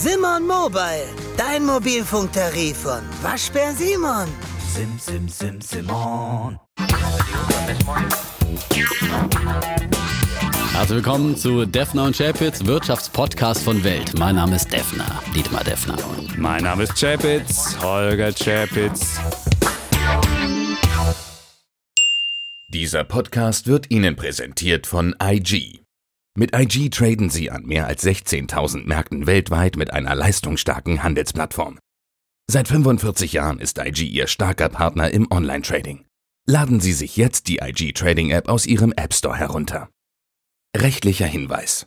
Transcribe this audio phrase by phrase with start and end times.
[0.00, 4.28] Simon Mobile, dein Mobilfunktarif von Waschbär Simon.
[4.72, 6.56] Sim, sim, sim, Simon.
[10.70, 14.16] Herzlich willkommen zu Defner und Chapitz, Wirtschaftspodcast von Welt.
[14.16, 15.96] Mein Name ist Defner, Dietmar Defner.
[16.36, 19.18] Mein Name ist Chapitz, Holger Chapitz.
[22.68, 25.80] Dieser Podcast wird Ihnen präsentiert von IG.
[26.38, 31.80] Mit IG traden Sie an mehr als 16.000 Märkten weltweit mit einer leistungsstarken Handelsplattform.
[32.48, 36.06] Seit 45 Jahren ist IG Ihr starker Partner im Online-Trading.
[36.46, 39.88] Laden Sie sich jetzt die IG Trading App aus Ihrem App Store herunter.
[40.76, 41.86] Rechtlicher Hinweis.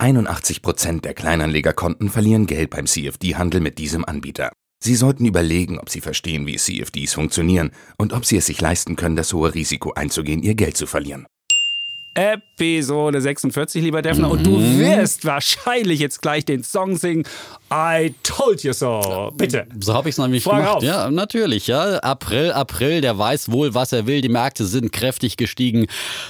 [0.00, 4.52] 81% der Kleinanlegerkonten verlieren Geld beim CFD-Handel mit diesem Anbieter.
[4.84, 8.94] Sie sollten überlegen, ob Sie verstehen, wie CFDs funktionieren und ob Sie es sich leisten
[8.94, 11.26] können, das hohe Risiko einzugehen, Ihr Geld zu verlieren.
[12.14, 14.30] Episode 46, lieber Defner.
[14.30, 17.24] Und du wirst wahrscheinlich jetzt gleich den Song singen.
[17.76, 19.32] I told you so.
[19.36, 19.66] Bitte.
[19.80, 20.76] So habe ich es nämlich Frag gemacht.
[20.76, 20.82] auf.
[20.84, 21.66] Ja, natürlich.
[21.66, 21.96] Ja.
[21.98, 24.20] April, April, der weiß wohl, was er will.
[24.20, 25.86] Die Märkte sind kräftig gestiegen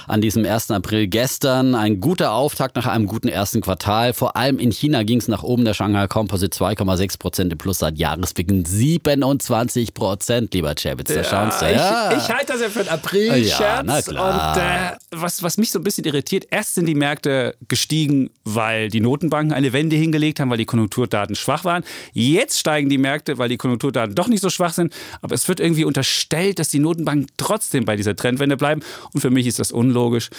[0.07, 0.71] an diesem 1.
[0.71, 1.75] April gestern.
[1.75, 4.13] Ein guter Auftakt nach einem guten ersten Quartal.
[4.13, 5.65] Vor allem in China ging es nach oben.
[5.65, 8.65] Der Shanghai Composite 2,6 Prozent im Plus seit Jahresbeginn.
[8.65, 11.13] 27 Prozent, lieber Chabitz.
[11.13, 11.71] Da schaust du.
[11.71, 12.11] Ja.
[12.11, 13.59] Ich, ich halte das ja für einen April-Scherz.
[13.59, 14.55] Ja, na klar.
[14.55, 18.89] Und äh, was, was mich so ein bisschen irritiert, erst sind die Märkte gestiegen, weil
[18.89, 21.83] die Notenbanken eine Wende hingelegt haben, weil die Konjunkturdaten schwach waren.
[22.13, 24.93] Jetzt steigen die Märkte, weil die Konjunkturdaten doch nicht so schwach sind.
[25.21, 28.81] Aber es wird irgendwie unterstellt, dass die Notenbanken trotzdem bei dieser Trendwende bleiben.
[29.13, 30.29] Und für mich ist das unlogisch.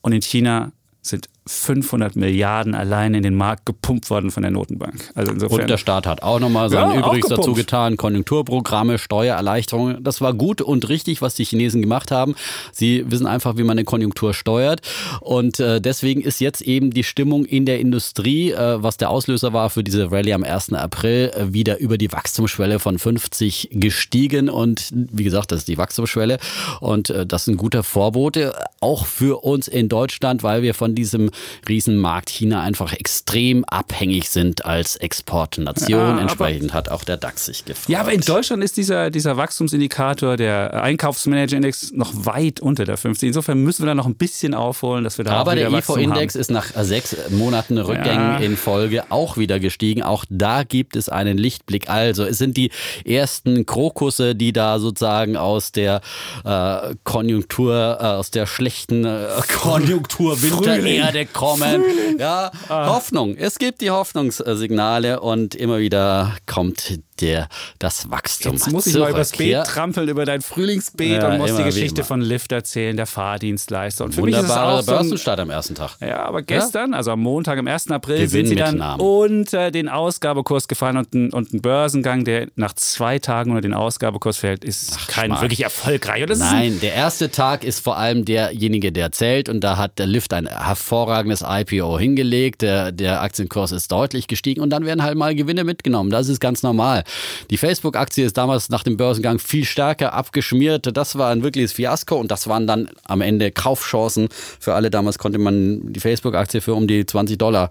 [0.00, 5.12] Und in China sind 500 Milliarden allein in den Markt gepumpt worden von der Notenbank.
[5.14, 5.60] Also insofern.
[5.60, 7.96] Und der Staat hat auch nochmal sein Ja, Übriges dazu getan.
[7.96, 10.02] Konjunkturprogramme, Steuererleichterungen.
[10.02, 12.34] Das war gut und richtig, was die Chinesen gemacht haben.
[12.72, 14.80] Sie wissen einfach, wie man eine Konjunktur steuert.
[15.20, 19.52] Und äh, deswegen ist jetzt eben die Stimmung in der Industrie, äh, was der Auslöser
[19.52, 20.72] war für diese Rallye am 1.
[20.72, 24.48] April, äh, wieder über die Wachstumsschwelle von 50 gestiegen.
[24.48, 26.38] Und wie gesagt, das ist die Wachstumsschwelle.
[26.80, 30.96] Und äh, das ist ein guter Vorbote, auch für uns in Deutschland, weil wir von
[30.96, 31.30] diesem
[31.68, 35.90] Riesenmarkt China einfach extrem abhängig sind als Exportnation.
[35.90, 37.88] Ja, Entsprechend hat auch der DAX sich gefreut.
[37.88, 43.28] Ja, aber in Deutschland ist dieser, dieser Wachstumsindikator, der Einkaufsmanager-Index, noch weit unter der 50.
[43.28, 46.40] Insofern müssen wir da noch ein bisschen aufholen, dass wir da Aber der IFO-Index haben.
[46.40, 48.38] ist nach sechs Monaten Rückgängen Ja.
[48.38, 50.02] in Folge auch wieder gestiegen.
[50.02, 51.88] Auch da gibt es einen Lichtblick.
[51.88, 52.70] Also es sind die
[53.04, 56.00] ersten Krokusse, die da sozusagen aus der
[56.44, 59.26] äh, Konjunktur, äh, aus der schlechten äh,
[59.60, 61.84] Konjunktur Wintererde kommen.
[62.18, 62.88] Ja, Ah.
[62.94, 63.36] Hoffnung.
[63.36, 68.52] Es gibt die Hoffnungssignale und immer wieder kommt der, das Wachstum.
[68.52, 69.10] Jetzt muss ich mal zurück.
[69.14, 69.62] übers Beet Ja.
[69.64, 74.04] trampeln, über dein Frühlingsbeet Ja, und muss die Geschichte von Lyft erzählen, der Fahrdienstleister.
[74.04, 75.96] Und für Wunderbare mich auch so ein, Börsenstart am ersten Tag.
[76.00, 77.90] Ja, aber gestern, also am Montag, am 1.
[77.90, 79.00] April, Gewinn sind sie dann Namen.
[79.00, 83.74] unter den Ausgabekurs gefallen und ein, und ein Börsengang, der nach zwei Tagen unter den
[83.74, 85.42] Ausgabekurs fällt, ist kein Schmarrn.
[85.42, 86.24] wirklich erfolgreich.
[86.26, 89.48] Das Nein, der erste Tag ist vor allem derjenige, der zählt.
[89.48, 92.62] Und da hat der Lyft ein hervorragendes IPO hingelegt.
[92.62, 96.10] Der, der Aktienkurs ist deutlich gestiegen und dann werden halt mal Gewinne mitgenommen.
[96.10, 97.04] Das ist ganz normal.
[97.50, 100.96] Die Facebook-Aktie ist damals nach dem Börsengang viel stärker abgeschmiert.
[100.96, 104.28] Das war ein wirkliches Fiasko und das waren dann am Ende Kaufchancen
[104.60, 104.90] für alle.
[104.90, 107.70] Damals konnte man die Facebook-Aktie für um die 20 Dollar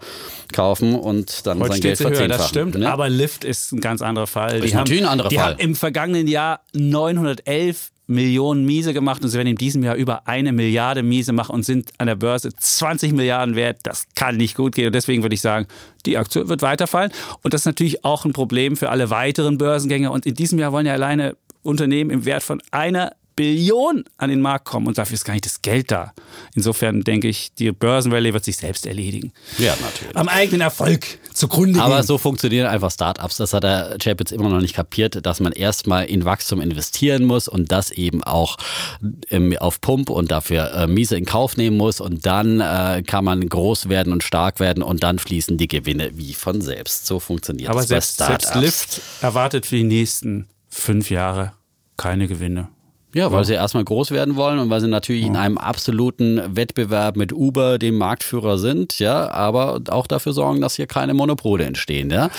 [0.53, 2.40] kaufen und dann Heute sein Geld sie höher, verzehnfachen.
[2.41, 2.75] das stimmt.
[2.75, 2.91] ne?
[2.91, 4.63] Aber Lyft ist ein ganz anderer Fall.
[4.63, 5.51] Ist natürlich ein anderer die Fall.
[5.53, 10.27] haben im vergangenen Jahr 911 Millionen Miese gemacht und sie werden in diesem Jahr über
[10.27, 13.79] eine Milliarde Miese machen und sind an der Börse 20 Milliarden wert.
[13.83, 14.88] Das kann nicht gut gehen.
[14.88, 15.67] Und deswegen würde ich sagen,
[16.05, 17.11] die Aktie wird weiterfallen.
[17.41, 20.71] Und das ist natürlich auch ein Problem für alle weiteren Börsengänger und in diesem Jahr
[20.71, 25.16] wollen ja alleine Unternehmen im Wert von einer Billion an den Markt kommen und dafür
[25.16, 26.13] ist gar nicht das Geld da.
[26.53, 29.34] Insofern denke ich, die Börsenrallye wird sich selbst erledigen.
[29.57, 30.16] ja, natürlich.
[30.16, 32.06] Am eigenen Erfolg zugrunde Aber gehen.
[32.06, 33.38] so funktionieren einfach Startups.
[33.38, 37.47] Das hat der Chapitz immer noch nicht kapiert, dass man erstmal in Wachstum investieren muss
[37.47, 38.57] und das eben auch
[39.29, 42.00] ähm, auf Pump und dafür äh, Miese in Kauf nehmen muss.
[42.00, 46.12] Und dann äh, kann man groß werden und stark werden und dann fließen die Gewinne
[46.13, 47.06] wie von selbst.
[47.06, 48.65] So funktioniert Aber das bei selbst, selbst Startups.
[48.65, 51.54] Lyft erwartet für die nächsten fünf Jahre
[51.98, 52.69] keine Gewinne.
[53.15, 57.15] Ja, weil sie erstmal groß werden wollen und weil sie natürlich in einem absoluten Wettbewerb
[57.15, 62.09] mit Uber, dem Marktführer sind, ja, aber auch dafür sorgen, dass hier keine Monopole entstehen,
[62.12, 62.29] ja.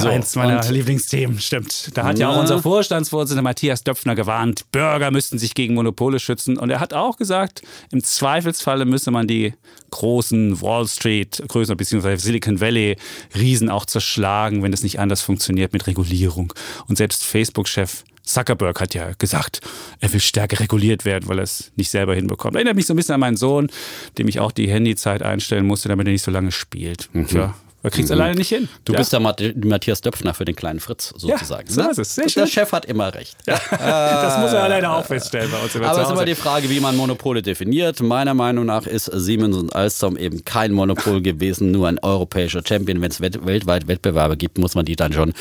[0.00, 1.90] So, Eins meiner Lieblingsthemen, stimmt.
[1.94, 2.42] Da hat ja auch Na?
[2.42, 6.58] unser Vorstandsvorsitzender Matthias Döpfner gewarnt, Bürger müssten sich gegen Monopole schützen.
[6.58, 9.54] Und er hat auch gesagt, im Zweifelsfalle müsse man die
[9.90, 12.96] großen Wall Street, größer beziehungsweise Silicon Valley
[13.34, 16.52] Riesen auch zerschlagen, wenn das nicht anders funktioniert mit Regulierung.
[16.86, 19.60] Und selbst Facebook-Chef Zuckerberg hat ja gesagt,
[20.00, 22.56] er will stärker reguliert werden, weil er es nicht selber hinbekommt.
[22.56, 23.70] Erinnert mich so ein bisschen an meinen Sohn,
[24.18, 27.08] dem ich auch die Handyzeit einstellen musste, damit er nicht so lange spielt.
[27.12, 27.26] Mhm.
[27.26, 28.62] Tja, Er kriegt es alleine nicht hin.
[28.62, 28.68] Mhm.
[28.86, 28.98] Du ja.
[28.98, 31.68] bist der Mat Matthias Döpfner für den kleinen Fritz sozusagen.
[31.70, 31.90] so ne?
[31.90, 32.14] ist es.
[32.14, 32.46] Sehr der schön.
[32.46, 33.36] Chef hat immer recht.
[33.44, 35.76] das muss er alleine auch feststellen bei uns.
[35.76, 38.00] Aber es ist immer die Frage, wie man Monopole definiert.
[38.00, 43.02] Meiner Meinung nach ist Siemens und Alstom eben kein Monopol gewesen, nur ein europäischer Champion.
[43.02, 45.34] Wenn es weltweit Wettbewerbe gibt, muss man die dann schon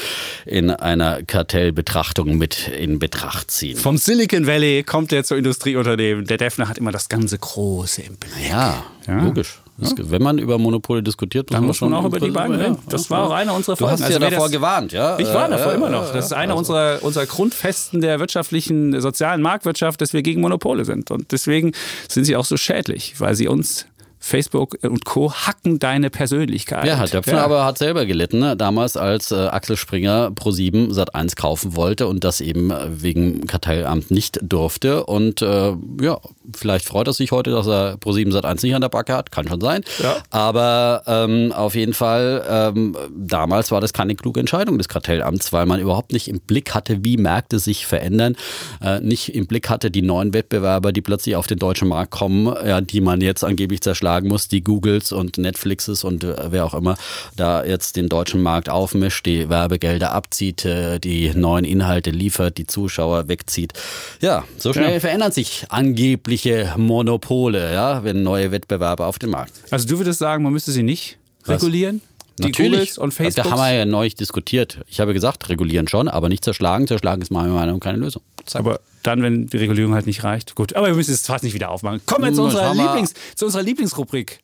[0.46, 3.78] in einer Kartellbetrachtung mit in Betracht ziehen.
[3.78, 6.26] Vom Silicon Valley kommt er zu Industrieunternehmen.
[6.26, 8.34] Der Defner hat immer das ganze Große im Blick.
[8.50, 9.22] Ja, Ja.
[9.24, 9.60] logisch.
[9.78, 12.78] Das, wenn man über Monopole diskutiert, Dann muss man auch über die beiden ja, reden.
[12.90, 13.94] Das war auch einer unserer Du Folgen.
[13.94, 15.18] hast ja Also wer davor das- gewarnt, ja?
[15.18, 16.14] Ich war davor ja, immer ja, noch.
[16.14, 16.38] Das ist ja.
[16.38, 21.10] einer Also- unserer, unserer Grundfesten der wirtschaftlichen, der sozialen Marktwirtschaft, dass wir gegen Monopole sind.
[21.10, 21.72] Und deswegen
[22.08, 23.88] sind sie auch so schädlich, weil sie uns
[24.26, 25.34] Facebook und Co.
[25.34, 26.88] hacken deine Persönlichkeit.
[26.88, 28.56] Ja, Döpfner aber hat selber gelitten, ne?
[28.56, 34.12] damals als äh, Axel Springer Pro7 Sat1 kaufen wollte und das eben äh, wegen Kartellamt
[34.12, 35.06] nicht durfte.
[35.06, 36.22] Und äh, ja,
[36.56, 39.46] vielleicht freut er sich heute, dass er Pro7 Sat1 nicht an der Backe hat, kann
[39.46, 39.84] schon sein.
[40.02, 40.16] Ja.
[40.30, 45.66] Aber ähm, auf jeden Fall, ähm, damals war das keine kluge Entscheidung des Kartellamts, weil
[45.66, 48.38] man überhaupt nicht im Blick hatte, wie Märkte sich verändern,
[48.82, 52.46] äh, nicht im Blick hatte die neuen Wettbewerber, die plötzlich auf den deutschen Markt kommen,
[52.66, 56.76] ja, die man jetzt angeblich zerschlagen muss, die Googles und Netflixes und äh, wer auch
[56.76, 56.96] immer
[57.36, 62.68] da jetzt den deutschen Markt aufmischt, die Werbegelder abzieht, äh, die neuen Inhalte liefert, die
[62.68, 63.74] Zuschauer wegzieht.
[64.22, 65.00] Ja, so schnell Ja.
[65.00, 70.44] verändern sich angebliche Monopole, ja, wenn neue Wettbewerber auf den Markt Also du würdest sagen,
[70.44, 71.18] man müsste sie nicht
[71.48, 72.02] regulieren?
[72.40, 73.52] Die Googles und Da Facebook?
[73.52, 74.80] haben wir ja neulich diskutiert.
[74.88, 76.88] Ich habe gesagt, regulieren schon, aber nicht zerschlagen.
[76.88, 78.24] Zerschlagen ist meiner Meinung nach keine Lösung.
[78.54, 80.56] Aber dann, wenn die Regulierung halt nicht reicht.
[80.56, 82.02] Gut, aber wir müssen es fast nicht wieder aufmachen.
[82.06, 82.74] Kommen wir zu unserer.
[82.74, 84.40] Lieblings, zu unserer Lieblingsrubrik.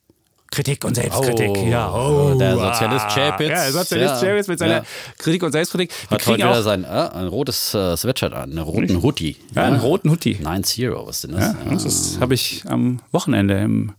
[0.50, 1.48] Kritik und Selbstkritik.
[1.48, 2.72] Oh, ja, oh, der ah.
[2.74, 3.48] Sozialist Chapitz.
[3.50, 4.28] Ja, der Sozialist Ja.
[4.28, 4.84] Chapitz mit seiner Ja.
[5.16, 5.90] Kritik und Selbstkritik.
[5.90, 9.00] Wir Hat heute kriegen wieder auch sein äh, ein rotes äh, Sweatshirt an, einen roten
[9.00, 9.36] Hoodie.
[9.54, 10.38] ja, einen roten Hoodie.
[10.42, 11.54] Nine Zero, was denn das?
[11.54, 13.92] Ja, das habe ich am Wochenende im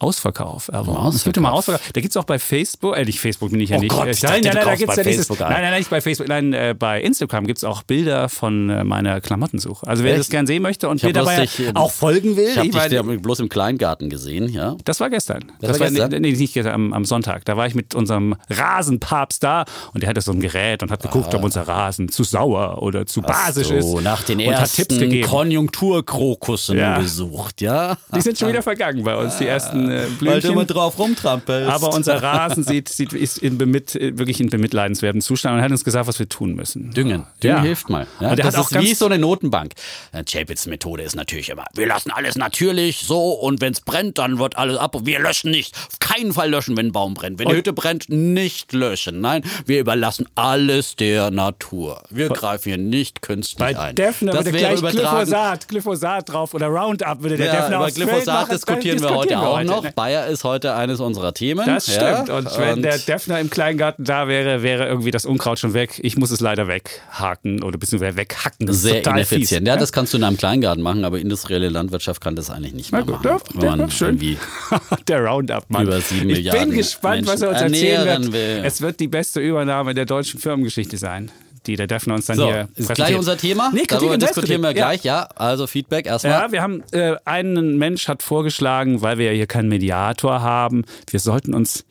[0.00, 1.08] Ausverkauf erworben.
[1.14, 1.82] Es gibt immer Ausverkauf.
[1.92, 3.90] Da gibt es auch bei Facebook, äh, nicht Facebook bin ich ja Oh nicht.
[3.90, 5.62] Gott, Äh, ich nein, dachte, nein, nein, da gibt's ja dieses, nein, ein.
[5.62, 9.20] nein, nicht bei Facebook, nein, äh, bei Instagram gibt es auch Bilder von äh, meiner
[9.20, 9.86] Klamottensuche.
[9.86, 10.20] Also wer Echt?
[10.20, 12.74] das gern sehen möchte und mir dabei lustig, äh, auch folgen will, Ich habe ich
[12.76, 14.76] dich ja bloß im Kleingarten gesehen, ja.
[14.84, 15.44] Das war gestern.
[15.60, 16.10] Das war gestern?
[16.10, 17.44] Nee, nicht gestern, am, am Sonntag.
[17.44, 19.64] Da war ich mit unserem Rasenpapst da
[19.94, 23.06] und der hatte so ein Gerät und hat geguckt, ob unser Rasen zu sauer oder
[23.06, 23.84] zu basisch ist.
[23.86, 25.28] So, nach den und hat Tipps ersten gegeben.
[25.28, 26.98] Konjunkturkrokussen Ja.
[26.98, 27.96] gesucht, ja.
[28.14, 31.70] Die sind schon wieder vergangen bei uns, die ersten äh, Weil du immer drauf rumtrampelst.
[31.70, 35.84] Aber unser Rasen sieht, sieht, ist in bemit, wirklich in bemitleidenswertem Zustand und hat uns
[35.84, 36.90] gesagt, was wir tun müssen.
[36.92, 37.24] Düngen.
[37.42, 37.62] Düngen Ja.
[37.62, 38.06] hilft mal.
[38.20, 39.72] Ja, Und das ist wie so eine Notenbank.
[40.12, 44.18] Äh, Chapitz Methode ist natürlich immer, wir lassen alles natürlich so und wenn es brennt,
[44.18, 44.96] dann wird alles ab.
[45.02, 45.74] Wir löschen nicht.
[45.76, 47.38] Auf keinen Fall löschen, wenn ein Baum brennt.
[47.38, 49.20] Wenn die Hütte brennt, nicht löschen.
[49.20, 52.02] Nein, wir überlassen alles der Natur.
[52.10, 53.94] Wir greifen hier nicht künstlich Bei ein.
[53.94, 55.16] Defner das wäre gleich übertragen.
[55.26, 59.62] Glyphosat, Glyphosat drauf oder Roundup würde der Ja, Defner über Glyphosat diskutieren wir heute auch
[59.62, 59.77] noch.
[59.82, 59.92] Ne?
[59.94, 61.66] Bayer ist heute eines unserer Themen.
[61.66, 62.30] Das ja, stimmt.
[62.30, 66.00] Und wenn der Defner im Kleingarten da wäre, wäre irgendwie das Unkraut schon weg.
[66.02, 68.66] Ich muss es leider weghaken oder beziehungsweise weghacken.
[68.66, 69.62] Das ist sehr ineffizient.
[69.62, 69.68] Fies.
[69.68, 72.92] Ja, das kannst du in einem Kleingarten machen, aber industrielle Landwirtschaft kann das eigentlich nicht
[72.92, 73.40] Na mehr gut, machen.
[73.54, 74.08] ja, wenn man ja, schön.
[74.08, 74.38] irgendwie
[75.08, 75.84] der Roundup, Mann.
[75.84, 78.32] Über sieben ich Milliarden bin gespannt, was er uns Menschen erzählen wird.
[78.32, 78.62] will.
[78.64, 81.30] Es wird die beste Übernahme der deutschen Firmengeschichte sein,
[81.68, 83.70] die der Defner uns dann So, hier ist gleich unser Thema.
[83.70, 85.04] Nee, Kritik Darüber und diskutieren wir gleich.
[85.04, 86.12] Ja, also Feedback Ja.
[86.12, 86.32] erstmal.
[86.32, 90.84] Ja, wir haben, äh, einen Mensch hat vorgeschlagen, weil wir ja hier keinen Mediator haben,
[91.10, 91.84] wir sollten uns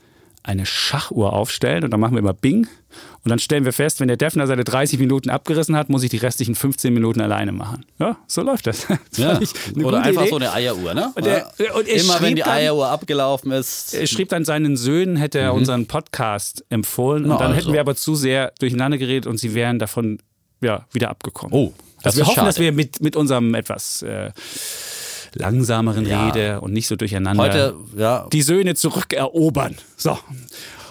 [0.43, 2.67] eine Schachuhr aufstellen und dann machen wir immer Bing.
[3.27, 6.09] Und dann stellen wir fest, wenn der Defner seine 30 Minuten abgerissen hat, muss ich
[6.09, 7.85] die restlichen 15 Minuten alleine machen.
[7.99, 8.87] Ja, so läuft das.
[9.11, 9.37] das Ja.
[9.83, 10.29] Oder einfach Idee.
[10.29, 11.11] so eine Eieruhr, ne?
[11.13, 13.93] Und er- und er Immer wenn die dann- Eieruhr abgelaufen ist.
[13.93, 17.23] Er schrieb dann seinen Söhnen, hätte er unseren Podcast empfohlen.
[17.23, 17.57] Und Na, dann also.
[17.63, 20.19] hätten wir aber zu sehr durcheinander geredet und sie wären davon
[20.61, 21.53] ja, wieder abgekommen.
[21.53, 22.47] Oh, das also wir hoffen, schade.
[22.47, 24.31] dass wir mit, mit unserem etwas äh,
[25.33, 26.27] langsameren Ja.
[26.27, 28.25] Rede und nicht so durcheinander Heute, ja.
[28.31, 29.75] die Söhne zurückerobern.
[29.97, 30.17] So.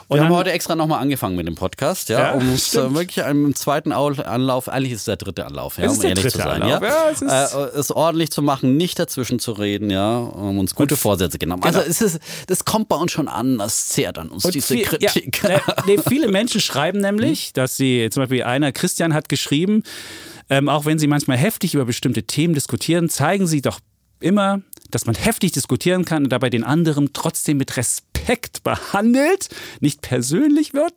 [0.08, 2.94] Und wir haben heute extra nochmal angefangen mit dem Podcast, ja, Ja, um es äh,
[2.94, 6.38] wirklich im zweiten Au- Anlauf, eigentlich ist es der dritte Anlauf, ja, um ehrlich zu
[6.38, 10.16] sein, Anlauf, ja, es ist- äh, es ordentlich zu machen, nicht dazwischen zu reden, ja,
[10.18, 11.64] um uns gute Vorsätze genommen.
[11.64, 14.74] Also es ist, das kommt bei uns schon an, das zehrt an uns Und diese
[14.74, 15.42] viel- Kritik.
[15.42, 19.82] Ja, äh, nee, viele Menschen schreiben nämlich, dass sie, zum Beispiel einer, Christian hat geschrieben,
[20.48, 23.80] ähm, auch wenn sie manchmal heftig über bestimmte Themen diskutieren, zeigen sie doch
[24.20, 24.60] immer,
[24.92, 28.05] dass man heftig diskutieren kann und dabei den anderen trotzdem mit Respekt
[28.62, 29.48] behandelt,
[29.80, 30.94] nicht persönlich wird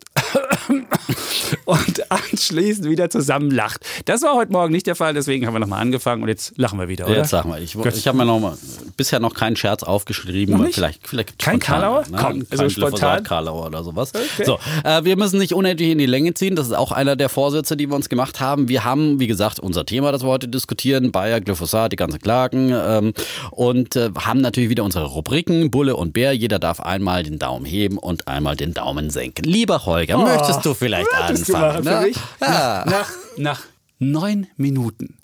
[1.64, 3.84] und anschließend wieder zusammenlacht.
[4.04, 6.78] Das war heute Morgen nicht der Fall, deswegen haben wir nochmal angefangen und jetzt lachen
[6.78, 7.18] wir wieder, oder?
[7.18, 8.56] Jetzt sag mal, ich, ich habe mir noch mal
[8.96, 10.56] bisher noch keinen Scherz aufgeschrieben.
[10.56, 10.68] Noch?
[10.70, 12.00] Vielleicht, vielleicht Kein spontan, Karlauer?
[12.00, 12.18] Ne?
[12.18, 12.90] Komm, Kein also spontan?
[12.90, 14.12] Glyphosat Karlauer oder sowas.
[14.44, 16.56] So, äh, wir müssen nicht unendlich in die Länge ziehen.
[16.56, 18.68] Das ist auch einer der Vorsätze, die wir uns gemacht haben.
[18.68, 22.72] Wir haben, wie gesagt, unser Thema, das wir heute diskutieren, Bayer, Glyphosat, die ganzen Klagen
[22.72, 23.12] ähm,
[23.50, 26.32] und äh, haben natürlich wieder unsere Rubriken Bulle und Bär.
[26.32, 29.44] Jeder darf einmal einmal den Daumen heben und einmal den Daumen senken.
[29.44, 31.84] Lieber Holger, möchtest du vielleicht Würdest du anfangen?
[31.84, 32.12] für ne?
[32.40, 32.84] Ja.
[32.86, 33.60] Nach, nach
[33.98, 35.18] neun Minuten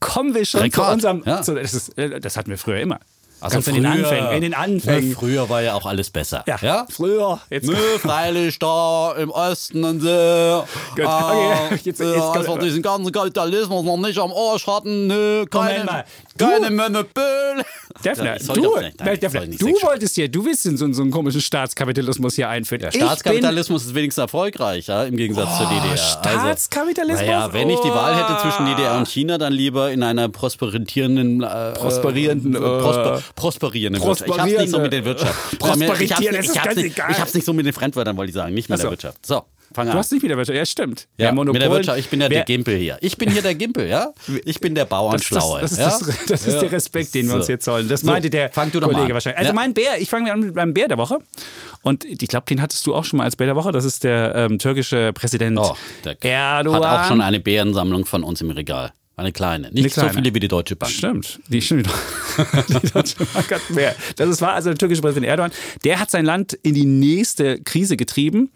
[0.00, 1.22] kommen wir schon Rekord, zu unserem.
[1.26, 1.42] ja.
[1.42, 3.00] Zu, das, ist, äh, das hatten wir früher immer.
[3.46, 4.32] Also Ganz in den Anfängen.
[4.32, 5.10] In den Anfängen.
[5.10, 6.44] Ja, früher war ja auch alles besser.
[6.46, 6.86] Ja, ja?
[6.90, 7.40] früher.
[7.50, 10.64] Jetzt Nö, freilich da im Osten und so.
[10.96, 14.32] Gut, okay, Ah, jetzt- jetzt- äh, jetzt- als wir diesen ganzen Kapitalismus noch nicht am
[14.32, 16.04] Arsch hatten, nö, keine, mal.
[16.36, 17.62] Du- keine Monopol.
[18.04, 22.34] Defner, du, nein, Defner, du wolltest hier, du willst in so, so einen komischen Staatskapitalismus
[22.34, 22.82] hier einführen.
[22.82, 25.96] Der Staatskapitalismus ist wenigstens erfolgreich, ja, im Gegensatz zur DDR.
[25.96, 27.26] Staatskapitalismus?
[27.26, 28.42] naja, wenn ich die Wahl hätte Oh.
[28.42, 34.02] zwischen DDR und China, dann lieber in einer prosperierenden, äh, Prosperierenden, äh, äh, prosper, prosperierenden
[34.02, 34.28] Wirtschaft.
[34.30, 35.58] Ich hab's nicht so mit der Wirtschaft.
[35.58, 37.72] Prosperitieren, ich hab's, das nicht- ist ich hab's nicht, ich hab's nicht so mit den
[37.72, 39.24] Fremdwörtern, wollte ich sagen, nicht mit der Wirtschaft.
[39.24, 39.42] So,
[39.74, 39.98] fang Du an.
[39.98, 41.06] hast nicht wieder Wirtschaft, ja stimmt.
[41.18, 41.98] Ja, mit der Wirtschaft.
[41.98, 42.98] Ich bin ja wer- der Gimpel hier.
[43.02, 44.12] Ich bin hier der Gimpel, ja?
[44.44, 45.60] Ich bin der Das, das, Bauernschlaue.
[45.60, 45.84] das, ist, ja?
[45.86, 47.88] das, das ist der Respekt, den wir uns jetzt zollen.
[47.88, 49.38] Das So, meinte der fang du doch mal Kollege wahrscheinlich.
[49.38, 49.54] Also Ja.
[49.54, 51.18] mein Bär, ich fange an mit meinem Bär der Woche.
[51.82, 53.70] Und ich glaube, den hattest du auch schon mal als Bär der Woche.
[53.70, 56.82] Das ist der ähm, türkische Präsident Oh, der Erdogan.
[56.84, 58.92] Hat auch schon eine Bärensammlung von uns im Regal.
[59.18, 59.70] Eine kleine.
[59.70, 60.10] Nicht kleine.
[60.10, 60.92] so viele wie die Deutsche Bank.
[60.92, 61.88] Stimmt, die stimmt.
[62.68, 63.96] die Deutsche Bank hat mehr.
[64.16, 65.52] Das ist, war also der türkische Präsident Erdogan.
[65.84, 68.50] Der hat sein Land in die nächste Krise getrieben.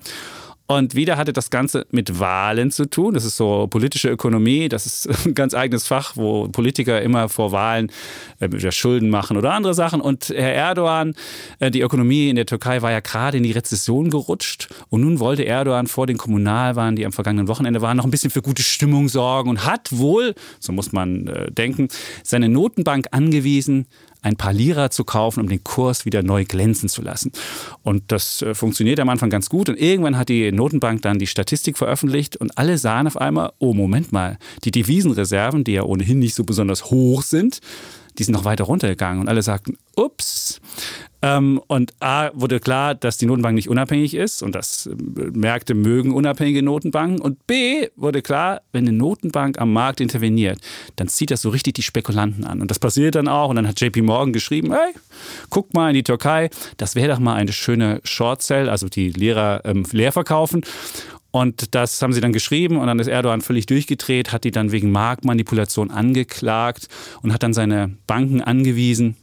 [0.71, 3.13] Und wieder hatte das Ganze mit Wahlen zu tun.
[3.13, 4.69] Das ist so politische Ökonomie.
[4.69, 7.91] Das ist ein ganz eigenes Fach, wo Politiker immer vor Wahlen
[8.39, 10.01] äh, Schulden machen oder andere Sachen.
[10.01, 11.15] Und Herr Erdogan,
[11.59, 14.69] äh, die Ökonomie in der Türkei war ja gerade in die Rezession gerutscht.
[14.91, 18.31] Und nun wollte Erdogan vor den Kommunalwahlen, die am vergangenen Wochenende waren, noch ein bisschen
[18.31, 21.89] für gute Stimmung sorgen und hat wohl, so muss man äh, denken,
[22.23, 23.89] seine Notenbank angewiesen,
[24.23, 27.33] ein paar Lira zu kaufen, um den Kurs wieder neu glänzen zu lassen.
[27.83, 29.69] Und das äh, funktioniert am Anfang ganz gut.
[29.69, 33.75] Und irgendwann hat die Notenbank dann die Statistik veröffentlicht und alle sahen auf einmal, oh
[33.75, 37.61] Moment mal, die Devisenreserven, die ja ohnehin nicht so besonders hoch sind,
[38.19, 39.23] die sind noch weiter runtergegangen.
[39.23, 40.61] Und alle sagten, ups.
[41.23, 44.95] Ähm, und A wurde klar, dass die Notenbank nicht unabhängig ist und dass äh,
[45.33, 47.21] Märkte mögen unabhängige Notenbanken.
[47.21, 50.61] Und B wurde klar, wenn eine Notenbank am Markt interveniert,
[50.97, 52.61] dann zieht das so richtig die Spekulanten an.
[52.61, 53.51] Und das passiert dann auch.
[53.51, 54.95] Und dann hat JP Morgan geschrieben, hey,
[55.51, 56.49] guck mal in die Türkei,
[56.79, 60.63] das wäre doch mal eine schöne Short Sell, also die Lehrer ähm, leer verkaufen.
[61.33, 64.73] Und das haben sie dann geschrieben und dann ist Erdogan völlig durchgedreht, hat die dann
[64.73, 66.89] wegen Marktmanipulation angeklagt
[67.23, 69.17] und hat dann seine Banken angewiesen,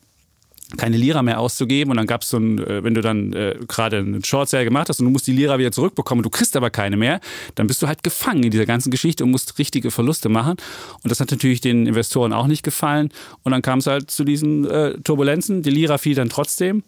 [0.75, 1.91] keine Lira mehr auszugeben.
[1.91, 4.65] Und dann gab es so ein, äh, wenn du dann äh, gerade einen Short Sale
[4.65, 7.21] gemacht hast und du musst die Lira wieder zurückbekommen, du kriegst aber keine mehr,
[7.55, 10.57] dann bist du halt gefangen in dieser ganzen Geschichte und musst richtige Verluste machen.
[11.03, 13.09] Und das hat natürlich den Investoren auch nicht gefallen.
[13.43, 15.62] Und dann kam es halt zu diesen äh, Turbulenzen.
[15.62, 16.83] Die Lira fiel dann trotzdem.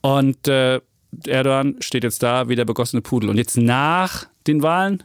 [0.00, 0.80] Und äh,
[1.26, 3.30] Erdogan steht jetzt da wie der begossene Pudel.
[3.30, 5.02] Und jetzt nach den Wahlen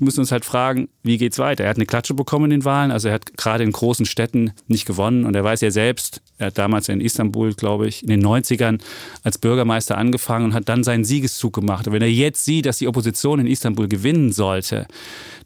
[0.00, 1.64] müssen wir uns halt fragen, wie geht's weiter?
[1.64, 4.52] Er hat eine Klatsche bekommen in den Wahlen, also er hat gerade in großen Städten
[4.66, 8.08] nicht gewonnen und er weiß ja selbst, er hat damals in Istanbul, glaube ich, in
[8.08, 8.80] den 90ern
[9.22, 11.86] als Bürgermeister angefangen und hat dann seinen Siegeszug gemacht.
[11.86, 14.86] Und wenn er jetzt sieht, dass die Opposition in Istanbul gewinnen sollte,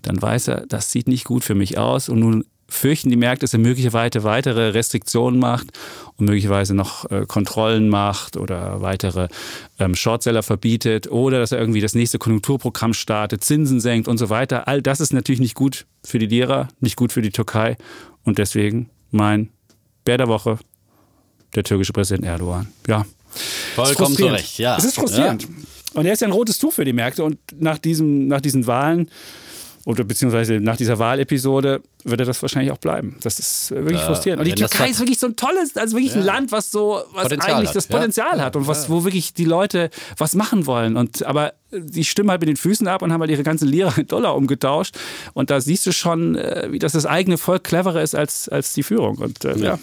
[0.02, 3.40] dann weiß er, das sieht nicht gut für mich aus und nun fürchten die Märkte,
[3.40, 5.68] dass er möglicherweise weitere Restriktionen macht
[6.16, 9.28] und möglicherweise noch äh, Kontrollen macht oder weitere
[9.78, 14.28] ähm, Shortseller verbietet oder dass er irgendwie das nächste Konjunkturprogramm startet, Zinsen senkt und so
[14.28, 14.68] weiter.
[14.68, 17.76] All das ist natürlich nicht gut für die Lira, nicht gut für die Türkei
[18.24, 19.48] und deswegen mein
[20.04, 20.58] Bär der Woche,
[21.54, 22.68] der türkische Präsident Erdogan.
[22.86, 23.06] Ja.
[23.74, 24.26] Vollkommen zu.
[24.26, 24.76] Recht, ja.
[24.76, 25.48] Es ist frustrierend.
[25.94, 28.66] Und er ist ja ein rotes Tuch für die Märkte und nach, diesem, nach diesen
[28.66, 29.10] Wahlen
[29.88, 33.16] oder beziehungsweise nach dieser Wahlepisode wird er das wahrscheinlich auch bleiben.
[33.22, 34.40] Das ist äh, wirklich frustrierend.
[34.40, 37.22] Und die Türkei ist wirklich so ein tolles, also wirklich ein Land, was so, was
[37.22, 37.96] Potenzial eigentlich hat, das ja.
[37.96, 40.98] Potenzial hat und was, wo wirklich die Leute was machen wollen.
[40.98, 43.94] Und aber die stimmen halt mit den Füßen ab und haben halt ihre ganzen Lira
[43.96, 44.94] in Dollar umgetauscht.
[45.32, 48.74] Und da siehst du schon, äh, wie das das eigene Volk cleverer ist als, als
[48.74, 49.16] die Führung.
[49.16, 49.78] Und äh, ja.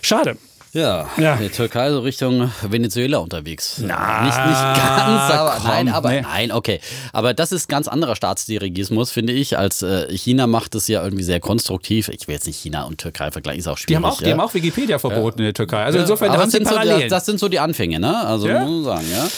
[0.00, 0.38] Schade.
[0.74, 1.36] Ja, Ja.
[1.36, 3.76] die Türkei so Richtung Venezuela unterwegs.
[3.78, 6.22] Na, nicht, nicht ganz, aber komm, nein, aber nee.
[6.22, 6.80] nein, okay.
[7.12, 11.24] Aber das ist ganz anderer Staatsdirigismus, finde ich, als äh, China macht es ja irgendwie
[11.24, 12.08] sehr konstruktiv.
[12.08, 13.88] Ich will jetzt nicht China und Türkei vergleichen, ist auch schwierig.
[13.88, 14.30] Die haben auch, die ja.
[14.32, 15.84] haben auch Wikipedia verboten in der Türkei.
[15.84, 17.00] Also insofern aber haben das sie sind, so, Parallelen.
[17.02, 18.26] das, das sind so die Anfänge, ne?
[18.26, 18.60] Also Ja.
[18.64, 19.28] muss man sagen, ja.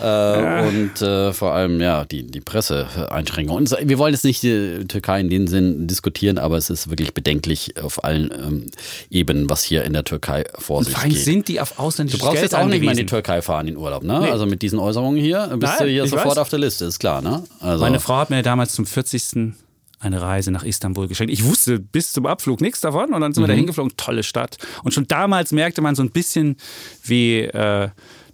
[0.00, 3.68] Äh, Und äh, vor allem, ja, die, die Presseeinschränkungen.
[3.70, 7.14] Und wir wollen jetzt nicht die Türkei in dem Sinn diskutieren, aber es ist wirklich
[7.14, 8.66] bedenklich auf allen ähm,
[9.08, 11.24] Ebenen, was hier in der Türkei vor sich Vor allem geht.
[11.24, 13.06] sind die auf ausländisches Du brauchst Geld jetzt auch nicht mehr in die.
[13.06, 14.20] Türkei fahren in Urlaub, ne?
[14.20, 14.30] Nee.
[14.30, 16.38] Also mit diesen Äußerungen hier bist Nein, du hier sofort weiß.
[16.38, 17.44] auf der Liste, ist klar, ne?
[17.60, 19.54] Also, Meine Frau hat mir damals zum 40.
[20.00, 21.32] eine Reise nach Istanbul geschenkt.
[21.32, 23.92] Ich wusste bis zum Abflug nichts davon und dann sind wir da hingeflogen.
[23.96, 24.56] Tolle Stadt.
[24.84, 26.56] Und schon damals merkte man so ein bisschen,
[27.02, 27.88] wie äh,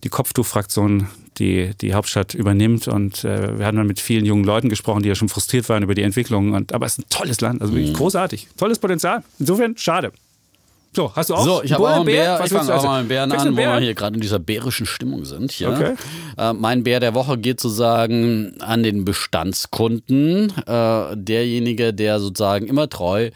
[0.04, 2.88] die Kopftuchfraktion die, die Hauptstadt übernimmt.
[2.88, 5.82] Und äh, wir hatten dann mit vielen jungen Leuten gesprochen, die ja schon frustriert waren
[5.82, 6.52] über die Entwicklung.
[6.54, 8.48] Und, aber es ist ein tolles Land, also wirklich großartig.
[8.56, 9.22] Tolles Potenzial.
[9.38, 10.12] Insofern schade.
[10.96, 11.44] So, hast du auch?
[11.44, 12.38] So, ich habe auch einen Bär.
[12.40, 12.86] Was ich fange auch essen?
[12.86, 15.58] mal einen Bären an, wo wir hier gerade in dieser bärischen Stimmung sind.
[15.60, 15.68] Ja.
[15.68, 15.94] Okay.
[16.38, 20.54] Äh, mein Bär der Woche geht sozusagen an den Bestandskunden.
[20.66, 23.30] Äh, derjenige, der sozusagen immer treu äh,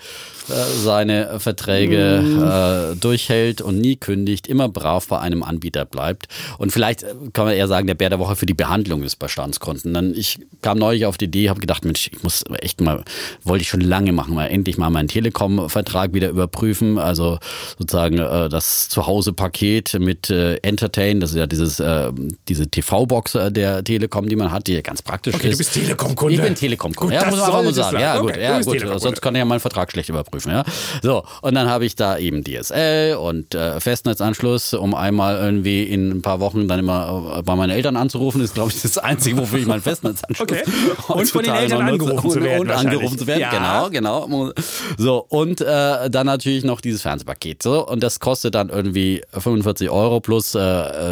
[0.82, 2.42] seine Verträge Mm.
[2.42, 6.28] äh, durchhält und nie kündigt, immer brav bei einem Anbieter bleibt.
[6.58, 9.16] Und vielleicht äh, kann man eher sagen, der Bär der Woche für die Behandlung des
[9.16, 9.92] Bestandskunden.
[9.92, 13.04] Dann ich kam neulich auf die Idee, habe gedacht, Mensch, ich muss echt mal,
[13.44, 16.98] wollte ich schon lange machen, mal endlich mal meinen Telekom-Vertrag wieder überprüfen.
[16.98, 17.38] Also
[17.78, 22.10] sozusagen äh, das Zuhause-Paket mit äh, Entertain, das ist ja dieses, äh,
[22.48, 25.54] diese TV-Box äh, der Telekom, die man hat, die ja ganz praktisch Okay, ist.
[25.54, 26.34] du bist Telekom-Kunde.
[26.34, 27.14] Ich bin Telekom-Kunde.
[27.14, 27.98] Ja, muss man einfach mal sagen.
[28.00, 28.20] Ja, sagen.
[28.26, 29.00] gut, Okay, ja, gut.
[29.00, 30.52] Sonst kann ich ja meinen Vertrag schlecht überprüfen.
[30.52, 30.64] Ja?
[31.02, 36.10] So, und dann habe ich da eben DSL und äh, Festnetzanschluss, um einmal irgendwie in
[36.10, 39.38] ein paar Wochen dann immer äh, bei meinen Eltern anzurufen, ist, glaube ich, das Einzige,
[39.38, 40.62] wofür ich meinen Festnetzanschluss Okay.
[41.08, 43.88] Und von den Eltern angerufen zu werden Und angerufen zu werden, Ja.
[43.88, 44.52] genau, genau.
[44.96, 47.39] So, und äh, dann natürlich noch dieses Fernsehpaket.
[47.62, 50.60] So, und das kostet dann irgendwie 45 Euro plus äh,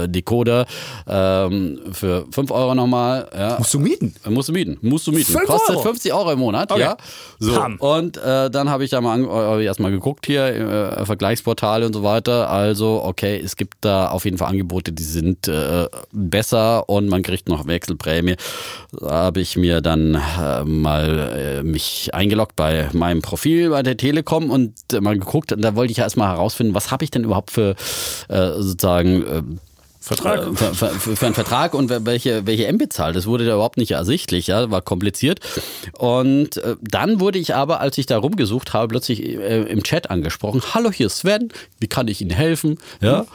[0.04, 0.66] äh, Decoder
[1.08, 3.28] ähm, für 5 Euro nochmal.
[3.36, 3.56] Ja.
[3.58, 4.14] Musst du mieten?
[4.24, 5.32] Äh, Musst du mieten, musst du mieten.
[5.46, 5.82] Kostet Euro?
[5.82, 6.80] 50 Euro im Monat, Okay.
[6.80, 6.96] ja.
[7.38, 7.52] So.
[7.52, 7.76] Pam.
[7.76, 12.02] Und äh, dann habe ich da mal äh, erstmal geguckt hier, äh, Vergleichsportale und so
[12.02, 12.50] weiter.
[12.50, 15.50] Also, okay, es gibt da auf jeden Fall Angebote, die sind
[16.12, 18.36] besser und man kriegt noch Wechselprämie.
[19.00, 20.20] Da habe ich mir dann
[20.64, 25.52] mal mich eingeloggt bei meinem Profil bei der Telekom und mal geguckt.
[25.52, 27.76] Und da wollte ich ja erstmal herausfinden, was habe ich denn überhaupt für
[28.28, 29.42] äh, sozusagen äh,
[30.00, 30.46] Vertrag.
[30.46, 33.12] äh, für, für, für einen Vertrag und welche, welche Mbit-Zahl.
[33.12, 35.40] Das wurde da überhaupt nicht ersichtlich, ja, war kompliziert.
[35.98, 40.10] Und äh, dann wurde ich aber, als ich da rumgesucht habe, plötzlich äh, im Chat
[40.10, 42.78] angesprochen, hallo, hier ist Sven, wie kann ich Ihnen helfen?
[43.00, 43.26] Ja.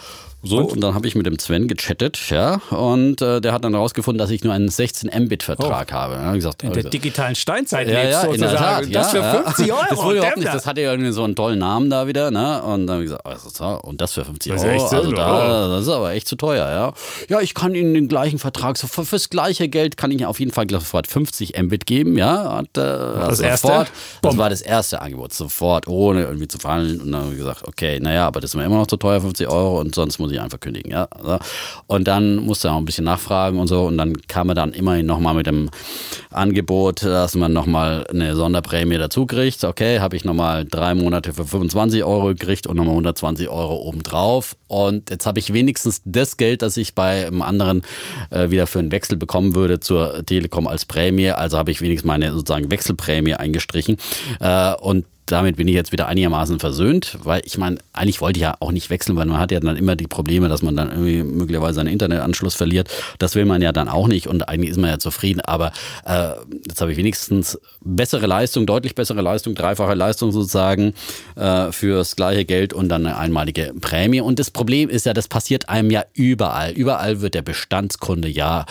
[0.46, 3.74] So, und, dann habe ich mit dem Sven gechattet, ja, und äh, der hat dann
[3.74, 6.16] herausgefunden, dass ich nur einen 16 Mbit-Vertrag habe.
[6.16, 8.92] Ja, gesagt, In der also- digitalen Steinzeit ja, lebst ja, in der sozusagen.
[8.92, 8.96] Tat.
[8.96, 9.74] das für ja, 50 ja.
[9.78, 9.86] Euro.
[9.90, 12.62] Das, wurde überhaupt nicht, das hatte ja irgendwie so einen tollen Namen da wieder, ne?
[12.64, 14.74] Und dann habe ich gesagt, also, so, und das für 50 Das Euro.
[14.74, 16.94] echt also da, das ist aber echt zu teuer, ja.
[17.30, 20.28] Ja, ich kann Ihnen den gleichen Vertrag, so für, fürs gleiche Geld kann ich Ihnen
[20.28, 22.60] auf jeden Fall sofort 50 Mbit geben, ja.
[22.60, 23.68] Und, äh, das erste?
[23.68, 27.00] Sofort, das war das erste Angebot, sofort, ohne irgendwie zu verhandeln.
[27.00, 29.22] Und dann habe ich gesagt, okay, naja, aber das ist mir immer noch zu teuer,
[29.22, 31.08] 50 Euro, und sonst muss ich einfach kündigen, ja.
[31.88, 33.84] Und dann musste er auch ein bisschen nachfragen und so.
[33.84, 35.70] Und dann kam er dann immerhin nochmal mit dem
[36.32, 39.64] Angebot, dass man nochmal eine Sonderprämie dazu kriegt.
[39.64, 44.56] Okay, habe ich nochmal drei Monate für 25 Euro gekriegt und nochmal 120 Euro obendrauf.
[44.68, 47.84] Und jetzt habe ich wenigstens das Geld, das ich bei einem anderen
[48.30, 51.30] äh, wieder für einen Wechsel bekommen würde zur Telekom als Prämie.
[51.30, 53.98] Also habe ich wenigstens meine sozusagen Wechselprämie eingestrichen.
[54.40, 58.44] Äh, und damit bin ich jetzt wieder einigermaßen versöhnt, weil ich meine, eigentlich wollte ich
[58.44, 60.90] ja auch nicht wechseln, weil man hat ja dann immer die Probleme, dass man dann
[60.90, 62.90] irgendwie möglicherweise einen Internetanschluss verliert.
[63.20, 65.40] Das will man ja dann auch nicht und eigentlich ist man ja zufrieden.
[65.40, 65.72] Aber
[66.06, 66.32] äh,
[66.68, 70.94] jetzt habe ich wenigstens bessere Leistung, deutlich bessere Leistung, dreifache Leistung sozusagen
[71.36, 74.20] äh, fürs gleiche Geld und dann eine einmalige Prämie.
[74.20, 76.72] Und das Problem ist ja, das passiert einem ja überall.
[76.72, 78.66] Überall wird der Bestandskunde ja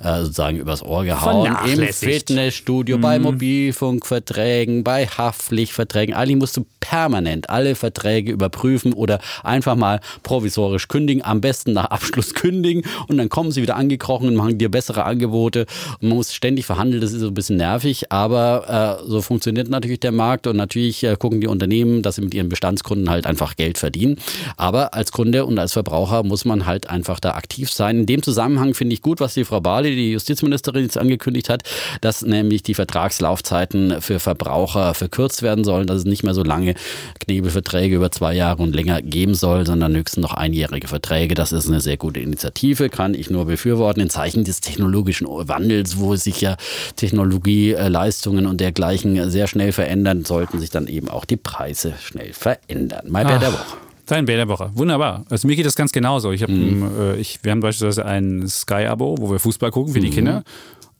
[0.00, 1.56] äh, sozusagen übers Ohr gehauen.
[1.66, 1.88] Im.
[1.88, 5.97] Fitnessstudio, bei Mobilfunkverträgen, bei Haftpflichtverträgen.
[5.98, 11.24] Eigentlich musst du permanent alle Verträge überprüfen oder einfach mal provisorisch kündigen.
[11.24, 15.04] Am besten nach Abschluss kündigen und dann kommen sie wieder angekrochen und machen dir bessere
[15.04, 15.66] Angebote.
[16.00, 19.68] Und man muss ständig verhandeln, das ist so ein bisschen nervig, aber äh, so funktioniert
[19.68, 23.26] natürlich der Markt und natürlich äh, gucken die Unternehmen, dass sie mit ihren Bestandskunden halt
[23.26, 24.16] einfach Geld verdienen.
[24.56, 28.00] Aber als Kunde und als Verbraucher muss man halt einfach da aktiv sein.
[28.00, 31.64] In dem Zusammenhang finde ich gut, was die Frau Barley, die Justizministerin, jetzt angekündigt hat,
[32.00, 36.74] dass nämlich die Vertragslaufzeiten für Verbraucher verkürzt werden sollen, dass es nicht mehr so lange
[37.20, 41.34] Knebelverträge über zwei Jahre und länger geben soll, sondern höchstens noch einjährige Verträge.
[41.34, 44.00] Das ist eine sehr gute Initiative, kann ich nur befürworten.
[44.00, 46.56] In Zeichen des technologischen Wandels, wo sich ja
[46.96, 53.06] Technologieleistungen und dergleichen sehr schnell verändern, sollten sich dann eben auch die Preise schnell verändern.
[53.08, 53.76] Mein Bär der Woche.
[54.08, 54.70] Dein Bär der Woche.
[54.74, 55.24] Wunderbar.
[55.28, 56.32] Also mir geht das ganz genauso.
[56.32, 60.08] Ich hab, äh, ich, wir haben beispielsweise ein Sky-Abo, wo wir Fußball gucken für die
[60.08, 60.44] Kinder.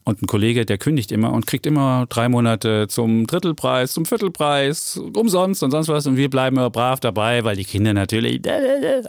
[0.08, 4.98] Und ein Kollege, der kündigt immer und kriegt immer drei Monate zum Drittelpreis, zum Viertelpreis,
[5.14, 6.06] umsonst und sonst was.
[6.06, 8.40] Und wir bleiben immer brav dabei, weil die Kinder natürlich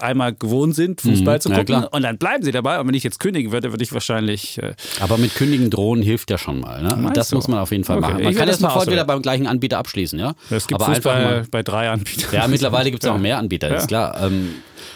[0.02, 1.86] einmal gewohnt sind, Fußball zu ja, gucken.
[1.90, 2.82] und dann bleiben sie dabei.
[2.82, 4.58] Und wenn ich jetzt kündigen würde, würde ich wahrscheinlich.
[4.62, 6.84] Äh, Aber mit kündigen drohen hilft ja schon mal.
[6.84, 7.12] Ne?
[7.14, 7.38] Das du?
[7.38, 8.18] muss man auf jeden Fall Okay, machen.
[8.20, 10.34] ich Man werd kann das sofort wieder beim gleichen Anbieter abschließen, ja.
[10.50, 11.46] es gibt Aber Fußball mal.
[11.50, 12.30] bei drei Anbietern.
[12.34, 13.76] Ja, mittlerweile gibt es auch mehr Anbieter, Ja.
[13.78, 14.22] ist klar.
[14.22, 14.50] Ähm,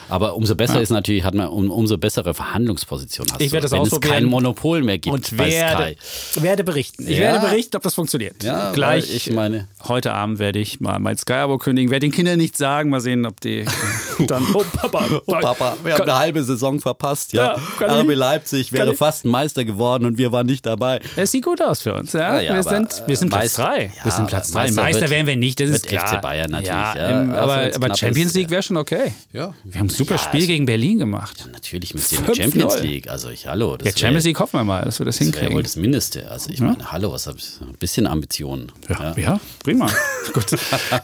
[0.09, 3.63] Aber umso besser ist natürlich, hat man um, umso bessere Verhandlungsposition hast Ich du, werde
[3.65, 4.13] das wenn es ausprobieren.
[4.15, 5.95] kein Monopol mehr gibt und werde,
[6.35, 7.03] werde berichten.
[7.03, 7.33] Ich Ja.
[7.33, 8.43] werde berichten, ob das funktioniert.
[8.43, 9.13] Ja, Gleich.
[9.13, 11.91] ich meine- Heute Abend werde ich mal mein Sky-Abo kündigen.
[11.91, 12.89] Werde den Kindern nicht sagen.
[12.89, 13.65] Mal sehen, ob die
[14.27, 14.45] dann.
[14.53, 15.05] Oh, Papa.
[15.25, 17.57] Oh, Papa, wir haben eine halbe Saison verpasst, ja.
[17.81, 20.99] Ja, RB Leipzig wäre fast Meister geworden und wir waren nicht dabei.
[21.15, 22.13] Es sieht gut aus für uns.
[22.13, 22.35] Ja?
[22.35, 23.83] Ja, ja, wir, sind, wir sind äh, Platz Meister- 3.
[23.85, 24.71] ja, wir sind Platz aber 3.
[24.71, 26.07] Meister Meister wären wir nicht, das ist klar.
[26.07, 27.19] FC Bayern natürlich, Ja, ja.
[27.33, 28.51] Also aber, aber Champions League ja.
[28.51, 29.13] wäre schon okay.
[29.33, 29.53] Ja.
[29.63, 31.47] Wir haben ein super Ja, Spiel gegen Berlin gemacht.
[31.51, 32.35] Natürlich mit dem 5-0.
[32.35, 33.09] Champions League.
[33.09, 33.77] Also ich, hallo.
[33.77, 35.53] Das Ja, Champions League hoffen wir mal, dass wir das Das hinkriegen.
[35.55, 36.29] wohl das Mindeste.
[36.29, 37.45] Also ich meine, hallo, was hab ich?
[37.61, 38.71] Ein bisschen Ambitionen.
[38.89, 39.87] Ja, ja, prima.
[40.33, 40.45] Gut.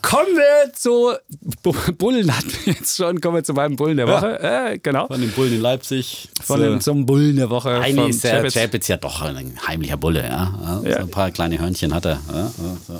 [0.01, 1.13] Kommen wir zu
[1.63, 3.19] Bu- Bullen hatten wir jetzt schon.
[3.21, 4.39] Kommen wir zu meinem Bullen der Woche.
[4.41, 5.07] Äh, genau.
[5.07, 6.29] Von den Bullen in Leipzig.
[6.41, 7.71] Von dem, zum Bullen der Woche.
[7.79, 8.87] Eigentlich ist der Chapitz.
[8.87, 10.29] Ja doch ein heimlicher Bulle, ja.
[10.29, 10.81] ja.
[10.89, 10.95] Ja.
[10.97, 12.51] So ein paar kleine Hörnchen hat er ja,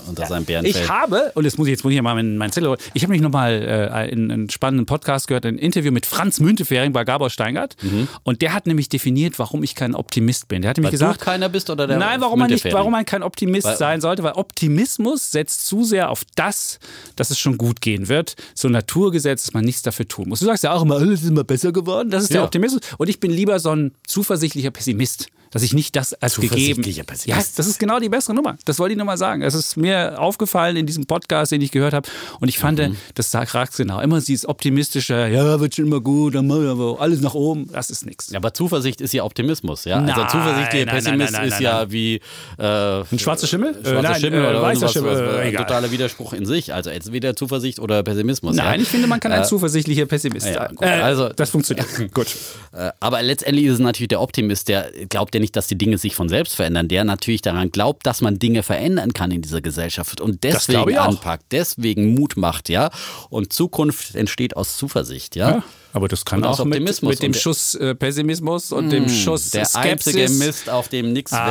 [0.06, 0.70] unter seinem Bärenfell.
[0.82, 3.02] Ich habe, und jetzt muss ich, jetzt ich ja mal meinen mein Zettel holen, ich
[3.02, 7.04] habe nämlich nochmal äh, in einen spannenden Podcast gehört, ein Interview mit Franz Müntefering bei
[7.04, 7.76] Gabor Steingart.
[8.22, 10.62] Und der hat nämlich definiert, warum ich kein Optimist bin.
[10.62, 11.00] Der hat nämlich Mhm.
[11.00, 13.66] Weil gesagt, du keiner bist oder der Nein, warum man nicht, warum man kein Optimist
[13.66, 16.78] Weil- sein sollte, weil Optimismus setzt zu sehr auf das,
[17.16, 18.36] dass es schon gut gehen wird.
[18.54, 20.40] So ein Naturgesetz, dass man nichts dafür tun muss.
[20.40, 22.10] Du sagst ja auch immer, alles ist immer besser geworden.
[22.10, 22.44] Das ist der Ja.
[22.44, 22.80] Optimismus.
[22.98, 25.28] Und ich bin lieber so ein zuversichtlicher Pessimist.
[25.52, 26.82] Dass ich nicht das als gegeben.
[27.24, 28.56] Ja, das ist genau die bessere Nummer.
[28.64, 29.42] Das wollte ich nur mal sagen.
[29.42, 32.08] Es ist mir aufgefallen in diesem Podcast, den ich gehört habe.
[32.38, 32.96] Und ich fand, Mhm.
[33.14, 34.00] das sagt genau.
[34.00, 37.68] Immer dieses optimistische, ja, wird schon immer gut, alles nach oben.
[37.72, 38.30] Das ist nichts.
[38.30, 40.00] Ja, aber Zuversicht ist ja Optimismus, ja.
[40.00, 42.20] Nein, also zuversichtlicher Pessimist nein, nein, ist ja wie
[42.58, 42.62] äh,
[43.10, 43.74] Ein schwarzer Schimmel?
[43.74, 46.72] schwarzer Äh, nein, Schimmel äh, oder weißer Schimmel, was, äh, ein totaler Widerspruch in sich.
[46.72, 48.54] Also entweder Zuversicht oder Pessimismus.
[48.56, 48.82] Nein, ja.
[48.82, 50.78] ich finde, man kann ein Äh, zuversichtlicher Pessimist sein.
[50.78, 51.86] Also- das funktioniert.
[52.14, 52.28] gut.
[52.72, 55.98] Äh, Aber letztendlich ist es natürlich der Optimist, der glaubt ja nicht, dass die Dinge
[55.98, 59.60] sich von selbst verändern, der natürlich daran glaubt, dass man Dinge verändern kann in dieser
[59.60, 61.08] Gesellschaft und deswegen auch.
[61.08, 62.90] anpackt, deswegen Mut macht, ja.
[63.28, 65.50] Und Zukunft entsteht aus Zuversicht, ja.
[65.50, 69.08] Ja, aber das kann aus auch mit, mit dem der- Schuss äh, Pessimismus und dem
[69.08, 70.14] Schuss Der Skepsis.
[70.14, 71.42] einzige Mist, auf dem nichts wächst,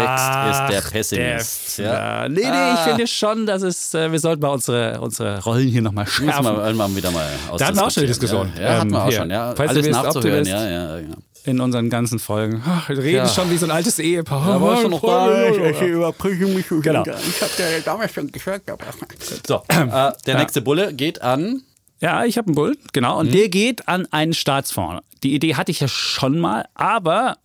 [0.51, 1.77] ist der Pessimist.
[1.79, 2.23] der- ja.
[2.23, 2.29] ja.
[2.29, 2.75] Nee, nee, Ah.
[2.75, 6.43] ich finde schon, dass es, äh, wir sollten mal unsere, unsere Rollen hier nochmal schärfen.
[6.45, 8.51] wir irgendwann wieder mal Da hatten wir auch schon eine Diskussion.
[8.55, 9.17] Ja, ja hatten wir Ähm, auch hier.
[9.19, 9.51] schon, ja.
[9.51, 10.51] Alles nachzuhören, Optimist.
[10.51, 11.05] ja, ja, ja.
[11.45, 12.61] In unseren ganzen Folgen.
[12.65, 13.27] Ach, wir reden Ja.
[13.27, 14.45] schon wie so ein altes Ehepaar.
[14.45, 15.49] Da war schon noch da.
[15.49, 16.81] Ich, ich überprüfe mich schon.
[16.81, 17.01] Genau.
[17.03, 18.69] Ich habe dir damals schon gesagt.
[18.69, 18.83] Aber
[19.47, 21.63] So, äh, der nächste Bulle geht an.
[22.01, 23.13] Ja, ich habe einen Bullen, genau.
[23.15, 23.19] Mhm.
[23.19, 25.03] Und der geht an einen Staatsfonds.
[25.23, 27.37] Die Idee hatte ich ja schon mal, aber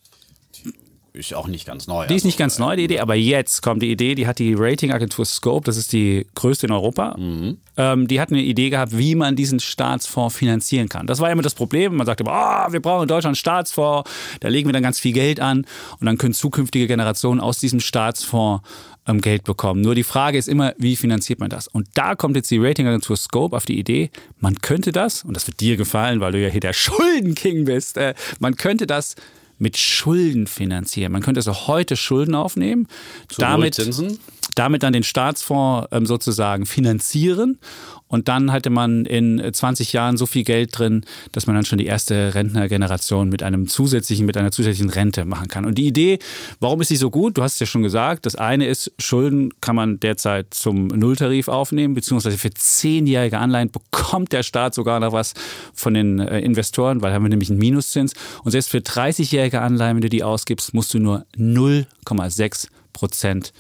[1.16, 2.08] Ist auch nicht ganz neu.
[2.08, 2.98] die ist nicht ganz neu, die Idee.
[2.98, 6.72] Aber jetzt kommt die Idee, die hat die Ratingagentur Scope, das ist die größte in
[6.72, 7.16] Europa.
[7.16, 7.58] Mhm.
[7.76, 11.06] Ähm, die hat eine Idee gehabt, wie man diesen Staatsfonds finanzieren kann.
[11.06, 11.94] Das war immer das Problem.
[11.94, 14.98] Man sagte immer, ah, wir brauchen in Deutschland einen Staatsfonds, da legen wir dann ganz
[14.98, 15.66] viel Geld an
[16.00, 18.68] und dann können zukünftige Generationen aus diesem Staatsfonds
[19.06, 19.82] ähm, Geld bekommen.
[19.82, 21.68] Nur die Frage ist immer, wie finanziert man das?
[21.68, 25.46] Und da kommt jetzt die Ratingagentur Scope auf die Idee, man könnte das, und das
[25.46, 29.14] wird dir gefallen, weil du ja hier der Schuldenking bist, äh, man könnte das
[29.58, 31.12] mit Schulden finanzieren.
[31.12, 32.88] Man könnte also heute Schulden aufnehmen,
[33.38, 34.18] damit, Nullzinsen?
[34.54, 37.58] Damit dann den Staatsfonds ähm, sozusagen finanzieren
[38.14, 41.78] und dann hatte man in 20 Jahren so viel Geld drin, dass man dann schon
[41.78, 45.64] die erste Rentnergeneration mit einem zusätzlichen, mit einer zusätzlichen Rente machen kann.
[45.64, 46.20] Und die Idee,
[46.60, 47.36] warum ist sie so gut?
[47.36, 48.24] Du hast es ja schon gesagt.
[48.24, 54.32] Das eine ist, Schulden kann man derzeit zum Nulltarif aufnehmen, beziehungsweise für zehnjährige Anleihen bekommt
[54.32, 55.34] der Staat sogar noch was
[55.74, 58.12] von den äh, Investoren, weil haben wir nämlich einen Minuszins.
[58.44, 63.52] Und selbst für 30-jährige Anleihen, wenn du die ausgibst, musst du nur 0,6 Prozent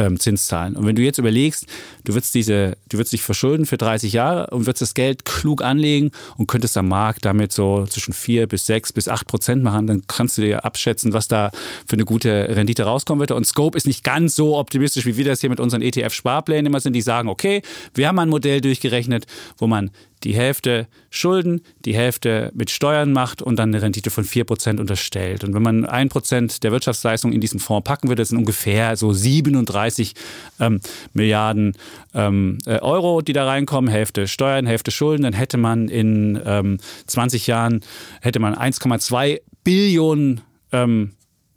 [0.00, 0.74] ähm, Zins zahlen.
[0.76, 1.66] Und wenn du jetzt überlegst,
[2.04, 5.62] du würdest diese, du würdest dich verschulden für 30 Jahre und würdest das Geld klug
[5.62, 9.86] anlegen und könntest am Markt damit so zwischen 4 bis 6 bis 8 Prozent machen,
[9.86, 11.50] dann kannst du dir abschätzen, was da
[11.86, 13.30] für eine gute Rendite rauskommen wird.
[13.30, 16.80] Und Scope ist nicht ganz so optimistisch, wie wir das hier mit unseren ETF-Sparplänen immer
[16.80, 16.94] sind.
[16.94, 17.62] Die sagen, okay,
[17.94, 19.26] wir haben ein Modell durchgerechnet,
[19.58, 19.90] wo man
[20.24, 25.44] die Hälfte Schulden, die Hälfte mit Steuern macht und dann eine Rendite von 4% unterstellt.
[25.44, 29.12] Und wenn man 1% der Wirtschaftsleistung in diesen Fonds packen würde, das sind ungefähr so
[29.12, 30.14] 37
[30.60, 30.80] ähm,
[31.12, 31.76] Milliarden
[32.14, 36.78] ähm, äh, Euro, die da reinkommen, Hälfte Steuern, Hälfte Schulden, dann hätte man in ähm,
[37.06, 37.80] 20 Jahren
[38.20, 41.12] hätte man 1,2 Billionen ähm,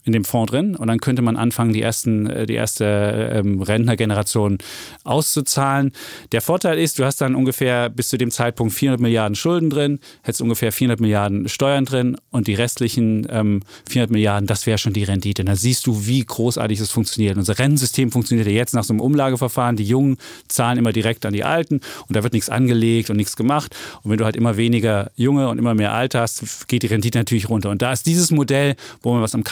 [0.06, 3.62] in dem Fonds drin und dann könnte man anfangen, die ersten, äh, die erste ähm,
[3.62, 4.58] Rentnergeneration
[5.04, 5.92] auszuzahlen.
[6.32, 10.00] Der Vorteil ist, du hast dann ungefähr bis zu dem Zeitpunkt 400 Milliarden Schulden drin,
[10.22, 14.94] hättest ungefähr 400 Milliarden Steuern drin und die restlichen ähm, 400 Milliarden, das wäre schon
[14.94, 15.44] die Rendite.
[15.44, 17.38] Da siehst du, wie großartig es funktioniert.
[17.38, 19.76] Unser Rentensystem funktioniert ja jetzt nach so einem Umlageverfahren.
[19.76, 23.36] Die Jungen zahlen immer direkt an die Alten und da wird nichts angelegt und nichts
[23.36, 23.76] gemacht.
[24.04, 27.18] Und wenn du halt immer weniger Junge und immer mehr Alte hast, geht die Rendite
[27.18, 27.70] natürlich runter.
[27.70, 29.44] Und da ist dieses Modell, wo man was am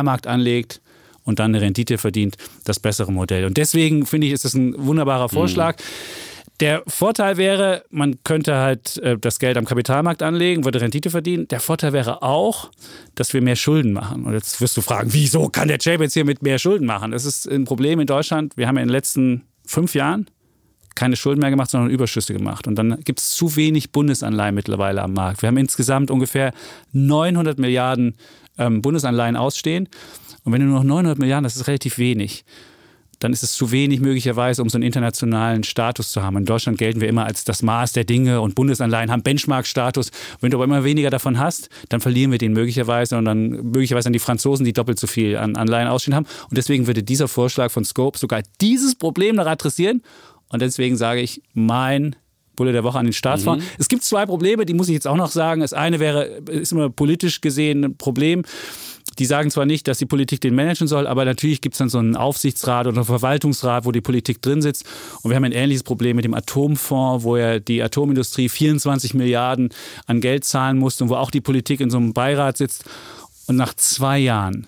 [0.00, 0.80] Kapitalmarkt anlegt
[1.24, 3.44] und dann eine Rendite verdient, das bessere Modell.
[3.44, 5.76] Und deswegen finde ich, ist das ein wunderbarer Vorschlag.
[6.60, 11.48] Der Vorteil wäre, man könnte halt äh, das Geld am Kapitalmarkt anlegen, würde Rendite verdienen.
[11.48, 12.70] Der Vorteil wäre auch,
[13.14, 14.24] dass wir mehr Schulden machen.
[14.24, 17.12] Und jetzt wirst du fragen, wieso kann der Chap jetzt hier mit mehr Schulden machen?
[17.12, 18.56] Das ist ein Problem in Deutschland.
[18.58, 20.26] Wir haben ja in den letzten fünf Jahren
[20.94, 22.66] keine Schulden mehr gemacht, sondern Überschüsse gemacht.
[22.66, 25.40] Und dann gibt es zu wenig Bundesanleihen mittlerweile am Markt.
[25.40, 26.52] Wir haben insgesamt ungefähr
[26.92, 28.16] 900 Milliarden
[28.60, 29.88] ähm, Bundesanleihen ausstehen.
[30.44, 32.44] Und wenn du nur noch 900 Milliarden, das ist relativ wenig
[33.20, 36.38] dann ist es zu wenig möglicherweise, um so einen internationalen Status zu haben.
[36.38, 40.10] In Deutschland gelten wir immer als das Maß der Dinge und Bundesanleihen haben Benchmark-Status.
[40.40, 44.08] Wenn du aber immer weniger davon hast, dann verlieren wir den möglicherweise und dann möglicherweise
[44.08, 46.26] an die Franzosen, die doppelt so viel an Anleihen ausstehen haben.
[46.48, 50.02] Und deswegen würde dieser Vorschlag von Scope sogar dieses Problem noch adressieren.
[50.48, 52.16] Und deswegen sage ich, mein
[52.60, 53.60] Bulle der Woche an den Start fahren.
[53.60, 53.64] Mhm.
[53.78, 55.62] Es gibt zwei Probleme, die muss ich jetzt auch noch sagen.
[55.62, 58.42] Das eine wäre, ist immer politisch gesehen ein Problem.
[59.18, 61.88] Die sagen zwar nicht, dass die Politik den managen soll, aber natürlich gibt es dann
[61.88, 64.84] so einen Aufsichtsrat oder einen Verwaltungsrat, wo die Politik drin sitzt.
[65.22, 69.70] Und wir haben ein ähnliches Problem mit dem Atomfonds, wo ja die Atomindustrie 24 Milliarden
[70.04, 72.84] an Geld zahlen musste und wo auch die Politik in so einem Beirat sitzt.
[73.46, 74.66] Und nach zwei Jahren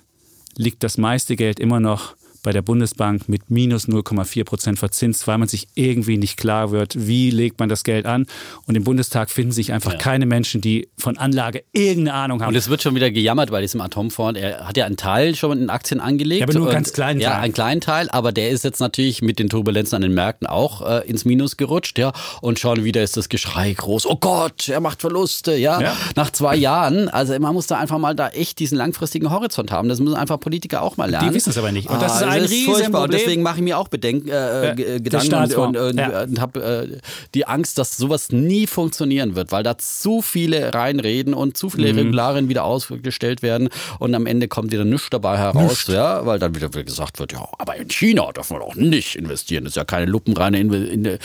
[0.57, 5.39] liegt das meiste Geld immer noch bei der Bundesbank mit minus 0,4 Prozent verzinst, weil
[5.39, 8.27] man sich irgendwie nicht klar wird, wie legt man das Geld an.
[8.67, 9.99] Und im Bundestag finden sich einfach ja.
[9.99, 12.49] keine Menschen, die von Anlage irgendeine Ahnung haben.
[12.49, 14.41] Und es wird schon wieder gejammert bei diesem Atomfonds.
[14.41, 16.41] Er hat ja einen Teil schon in Aktien angelegt.
[16.41, 17.31] Ja, aber nur einen ganz kleinen Teil.
[17.31, 20.47] Ja, einen kleinen Teil, aber der ist jetzt natürlich mit den Turbulenzen an den Märkten
[20.47, 22.13] auch äh, ins Minus gerutscht, ja.
[22.41, 24.07] Und schon wieder ist das Geschrei groß.
[24.07, 25.81] Oh Gott, er macht Verluste, ja.
[25.81, 25.97] ja.
[26.17, 27.09] Nach zwei Jahren.
[27.09, 29.89] Also man muss da einfach mal da echt diesen langfristigen Horizont haben.
[29.89, 31.29] Das müssen einfach Politiker auch mal lernen.
[31.29, 31.89] Die wissen es aber nicht.
[31.89, 33.03] Und das ah, ist ein Riesenproblem.
[33.03, 36.23] Und deswegen mache ich mir auch Bedenken, äh, ja, Gedanken und, und, ja.
[36.23, 36.99] und habe äh,
[37.35, 41.93] die Angst, dass sowas nie funktionieren wird, weil da zu viele reinreden und zu viele
[41.93, 41.99] mhm.
[41.99, 43.69] Regularien wieder ausgestellt werden
[43.99, 45.89] und am Ende kommt wieder nichts dabei heraus, Nischt.
[45.89, 49.65] ja, weil dann wieder gesagt wird, ja, aber in China darf man auch nicht investieren.
[49.65, 51.19] Das ist ja keine lupenreine in, in, äh,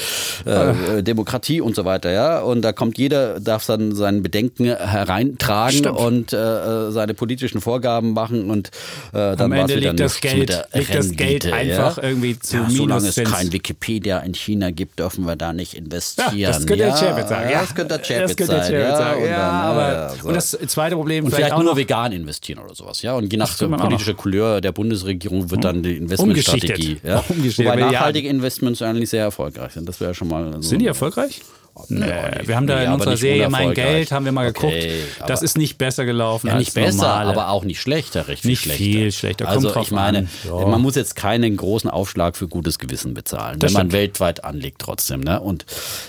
[0.46, 2.39] äh, Demokratie und so weiter, ja.
[2.39, 5.98] Und da kommt jeder, darf dann seinen Bedenken hereintragen Stimmt.
[5.98, 8.70] und äh, seine politischen Vorgaben machen und
[9.13, 12.03] äh, dann war es wieder das Geld, liegt das Geld einfach ja?
[12.03, 15.73] irgendwie zu ja, Minus Solange es kein Wikipedia in China gibt, dürfen wir da nicht
[15.73, 16.38] investieren.
[16.38, 17.49] Ja, das könnte der Chapitz sagen.
[17.49, 18.71] Ja, das könnte der Chapitz sein.
[18.71, 19.23] sagen.
[19.23, 20.27] Ja, dann, aber, so.
[20.27, 23.01] und das zweite Problem und vielleicht, vielleicht auch nur vegan investieren oder sowas.
[23.01, 26.97] Ja, und je nach politischer Couleur der Bundesregierung wird dann die Investmentstrategie.
[27.03, 27.23] Ja?
[27.29, 29.88] Wobei nachhaltige Investments eigentlich sehr erfolgreich sind.
[29.88, 31.41] Das wäre schon mal so Sind die erfolgreich?
[31.89, 32.11] Nee,
[32.43, 34.73] wir haben da nee, in unserer Serie Mein Geld, haben wir mal geguckt.
[34.73, 36.47] Okay, das ist nicht besser gelaufen.
[36.47, 37.29] Ja, nicht besser, normale.
[37.29, 38.83] aber auch nicht schlechter, richtig nicht schlechter.
[38.83, 39.47] viel schlechter.
[39.47, 40.67] also ich meine, ja.
[40.67, 43.91] man muss jetzt keinen großen Aufschlag für gutes Gewissen bezahlen, das wenn stimmt.
[43.91, 45.21] man weltweit anlegt trotzdem.
[45.21, 45.39] Ne?
[45.39, 45.65] Und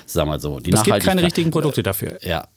[0.07, 2.19] sag mal so, die Es gibt keine richtigen Produkte dafür.
[2.23, 2.49] Ja,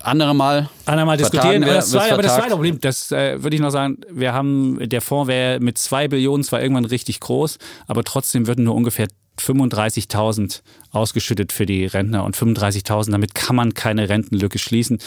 [0.00, 0.68] andere Mal.
[0.84, 1.62] Andere Mal diskutieren.
[1.62, 4.32] Wir, aber, das zweite, aber das zweite Problem, das äh, würde ich noch sagen, wir
[4.32, 8.74] haben, der Fonds wäre mit zwei Billionen zwar irgendwann richtig groß, aber trotzdem würden nur
[8.74, 9.08] ungefähr
[9.40, 14.98] 35.000 ausgeschüttet für die Rentner und 35.000, damit kann man keine Rentenlücke schließen.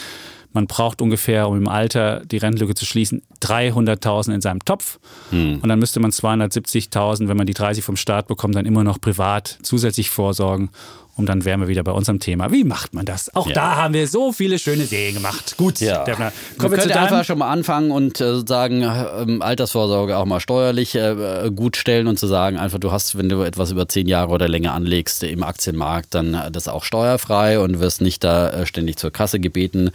[0.51, 4.99] Man braucht ungefähr, um im Alter die Rentenlücke zu schließen, 300.000 in seinem Topf.
[5.29, 5.59] Hm.
[5.61, 8.99] Und dann müsste man 270.000, wenn man die 30 vom Staat bekommt, dann immer noch
[8.99, 10.69] privat zusätzlich vorsorgen
[11.19, 12.49] und dann wären wir wieder bei unserem Thema.
[12.49, 13.35] Wie macht man das?
[13.35, 13.53] Auch ja.
[13.53, 15.55] da haben wir so viele schöne Serien gemacht.
[15.57, 16.05] Gut, ja.
[16.05, 20.39] Kommen wir, wir können einfach schon mal anfangen und äh, sagen, äh, Altersvorsorge auch mal
[20.39, 24.07] steuerlich äh, gut stellen und zu sagen, einfach du hast, wenn du etwas über zehn
[24.07, 28.49] Jahre oder länger anlegst im Aktienmarkt, dann äh, das auch steuerfrei und wirst nicht da
[28.51, 29.91] äh, ständig zur Kasse gebeten.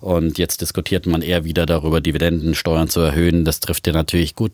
[0.00, 3.44] Und jetzt diskutiert man eher wieder darüber, Dividendensteuern zu erhöhen.
[3.44, 4.52] Das trifft dir natürlich gut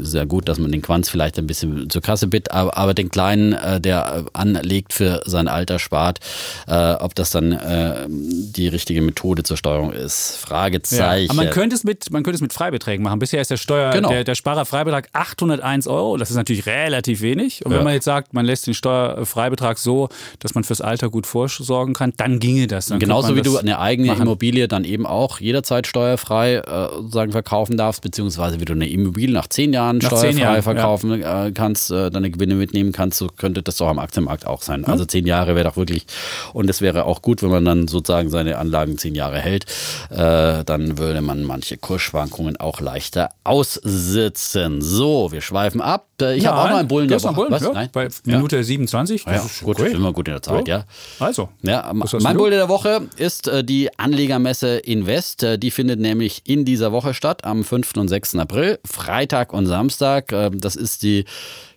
[0.00, 3.10] sehr gut, dass man den Quanz vielleicht ein bisschen zur Kasse bittet, aber, aber den
[3.10, 6.20] Kleinen, äh, der anlegt für sein Alter spart,
[6.66, 10.36] äh, ob das dann äh, die richtige Methode zur Steuerung ist.
[10.36, 11.26] Fragezeichen.
[11.26, 13.18] Ja, aber man könnte, es mit, man könnte es mit Freibeträgen machen.
[13.18, 14.08] Bisher ist der Steuer, genau.
[14.08, 16.16] der, der Sparerfreibetrag 801 Euro.
[16.16, 17.64] Das ist natürlich relativ wenig.
[17.64, 21.26] Und wenn man jetzt sagt, man lässt den Steuerfreibetrag so, dass man fürs Alter gut
[21.26, 22.86] vorsorgen kann, dann ginge das.
[22.86, 24.22] Dann Genauso wie du eine eigene machen.
[24.22, 29.25] Immobilie dann eben auch jederzeit steuerfrei äh, sagen verkaufen darfst, beziehungsweise wie du eine Immobilie
[29.26, 31.46] Immobil nach zehn Jahren nach steuerfrei zehn Jahren, verkaufen ja.
[31.46, 34.84] Äh, kannst, äh, deine Gewinne mitnehmen kannst, so könnte das doch am Aktienmarkt auch sein.
[34.84, 36.06] Also zehn Jahre wäre doch wirklich,
[36.52, 39.66] und es wäre auch gut, wenn man dann sozusagen seine Anlagen zehn Jahre hält,
[40.10, 44.80] äh, dann würde man manche Kursschwankungen auch leichter aussitzen.
[44.80, 46.06] So, wir schweifen ab.
[46.18, 47.34] Ich ja, habe auch noch einen Bullen der Woche.
[47.34, 47.62] Bullen, Was?
[47.62, 47.90] Ja, Nein?
[47.92, 48.62] Bei Minute ja.
[48.62, 49.24] 27.
[49.24, 49.92] Das ja, ist gut, great.
[49.92, 50.84] immer gut in der Zeit, ja.
[51.18, 51.50] Also.
[51.62, 55.46] Ja, mein Bullen der Woche ist die Anlegermesse Invest.
[55.58, 57.98] Die findet nämlich in dieser Woche statt, am 5.
[57.98, 58.36] und 6.
[58.36, 58.78] April.
[59.06, 60.32] Freitag und Samstag.
[60.32, 61.24] Ähm, das ist die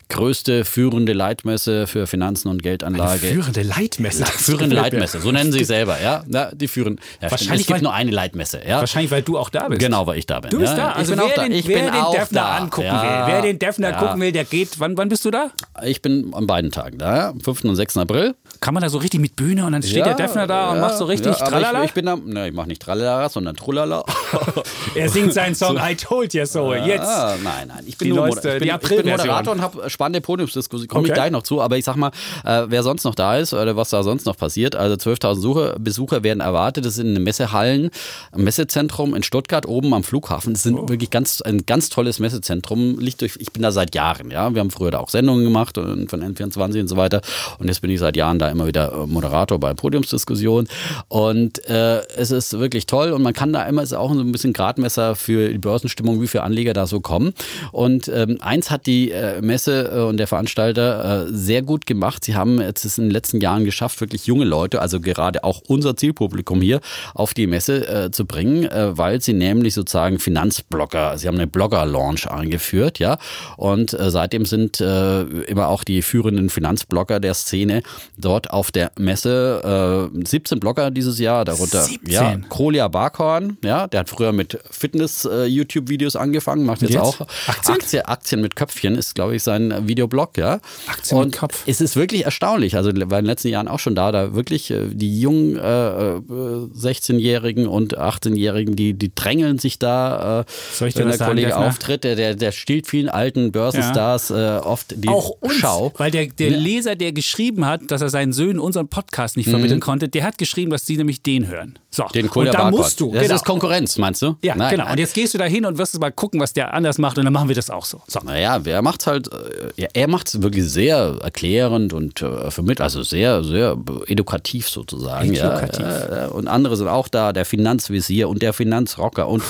[0.10, 3.28] größte führende Leitmesse für Finanzen und Geldanlage.
[3.28, 4.26] Eine führende Leitmesse.
[4.26, 6.24] führende Leitmesse, so nennen sie selber, ja.
[6.28, 7.00] ja die führen.
[7.22, 8.80] Ja, wahrscheinlich es gibt nur eine Leitmesse, ja.
[8.80, 9.80] Wahrscheinlich, weil du auch da bist.
[9.80, 10.50] Genau, weil ich da bin.
[10.50, 10.88] Du bist ja.
[10.88, 10.92] da.
[10.94, 11.46] Also ich bin wer auch da.
[11.46, 14.80] Ich wer bin den auch Defner angucken will, wer den Defner gucken will, der geht.
[14.80, 15.52] Wann, wann bist du da?
[15.84, 17.66] Ich bin an beiden Tagen da, 5.
[17.66, 17.98] und 6.
[17.98, 18.34] April.
[18.62, 20.98] Kann man da so richtig mit Bühne und dann steht der Defner da und macht
[20.98, 21.80] so richtig ja, Tralala?
[21.84, 24.04] Ich, ich bin da, ne, ich mache nicht Tralala, sondern Trullala.
[24.96, 26.74] er singt seinen Song I Told You So.
[26.74, 27.04] Jetzt.
[27.08, 27.84] Ah, nein, nein.
[27.86, 29.12] Ich bin Die nur neueste, ich die bin, ich bin.
[29.12, 30.90] Moderator und habe spannende Podiumsdiskussionen.
[30.90, 31.20] Komme ich Okay.
[31.20, 31.62] gleich noch zu.
[31.62, 32.12] Aber ich sag mal,
[32.44, 34.76] äh, wer sonst noch da ist oder was da sonst noch passiert.
[34.76, 36.86] Also 12.000 Suche, Besucher werden erwartet.
[36.86, 37.90] Das sind Messehallen,
[38.34, 40.54] ein Messezentrum in Stuttgart oben am Flughafen.
[40.54, 40.90] Das sind Oh.
[40.90, 43.00] wirklich ganz, ein ganz tolles Messezentrum.
[43.00, 44.32] Liegt durch, ich bin da seit Jahren.
[44.32, 47.22] Ja, Wir haben früher da auch Sendungen gemacht und von N24 und so weiter.
[47.58, 50.68] Und jetzt bin ich seit Jahren da immer wieder äh, Moderator bei Podiumsdiskussionen.
[51.08, 54.32] Und äh, es ist wirklich toll und man kann da immer, ist auch so ein
[54.32, 57.34] bisschen Gradmesser für die Börsenstimmung, wie viele Anleger da so kommen.
[57.72, 62.24] Und ähm, eins hat die äh, Messe äh, und der Veranstalter äh, sehr gut gemacht.
[62.24, 65.62] Sie haben jetzt es in den letzten Jahren geschafft, wirklich junge Leute, also gerade auch
[65.68, 66.80] unser Zielpublikum hier,
[67.14, 71.48] auf die Messe äh, zu bringen, äh, weil sie nämlich sozusagen Finanzblogger, sie haben eine
[71.48, 73.18] Blogger-Launch eingeführt, ja.
[73.58, 77.84] Und äh, seitdem sind äh, immer auch die führenden Finanzblogger der Szene
[78.18, 80.10] dort auf der Messe.
[80.14, 82.12] Äh, 17 Blogger dieses Jahr, darunter 17?
[82.12, 87.02] ja, Kolia Barkhorn, ja, der hat früher mit Fitness-YouTube-Videos angefangen, macht jetzt, Jetzt?
[87.02, 87.76] auch Aktien?
[87.76, 90.60] Aktien, Aktien mit Köpfchen ist, glaube ich, sein Videoblog, ja.
[90.88, 91.64] Aktien mit Und Kopf.
[91.66, 92.76] Es ist wirklich erstaunlich.
[92.76, 95.60] Also war in den letzten Jahren auch schon da, da wirklich äh, die jungen äh,
[95.60, 101.18] äh, 16-Jährigen und 18-Jährigen, die, die drängeln sich da, äh, Soll ich dir wenn der
[101.18, 101.68] sagen, Kollege Defner?
[101.68, 105.94] auftritt, der, der, der stiehlt vielen alten Börsenstars äh, oft die auch uns, Schau.
[105.98, 109.80] weil der, der Leser, der geschrieben hat, dass er seinen Söhnen unseren Podcast nicht vermitteln
[109.80, 111.80] konnte, der hat geschrieben, dass sie nämlich den hören.
[111.92, 113.12] So, Den und Kolia da musst du.
[113.12, 113.36] Das genau.
[113.36, 114.36] ist Konkurrenz, meinst du?
[114.44, 114.92] Ja, Nein, genau.
[114.92, 117.26] Und jetzt gehst du da hin und wirst mal gucken, was der anders macht und
[117.26, 118.02] dann machen wir das auch so.
[118.08, 118.20] so.
[118.20, 122.82] Naja, wer macht's halt, äh, ja, er macht es wirklich sehr erklärend und äh, vermittelt,
[122.82, 125.34] also sehr, sehr edukativ sozusagen.
[125.34, 125.80] Edukativ.
[125.80, 129.42] Ja, äh, und andere sind auch da, der Finanzvisier und der Finanzrocker und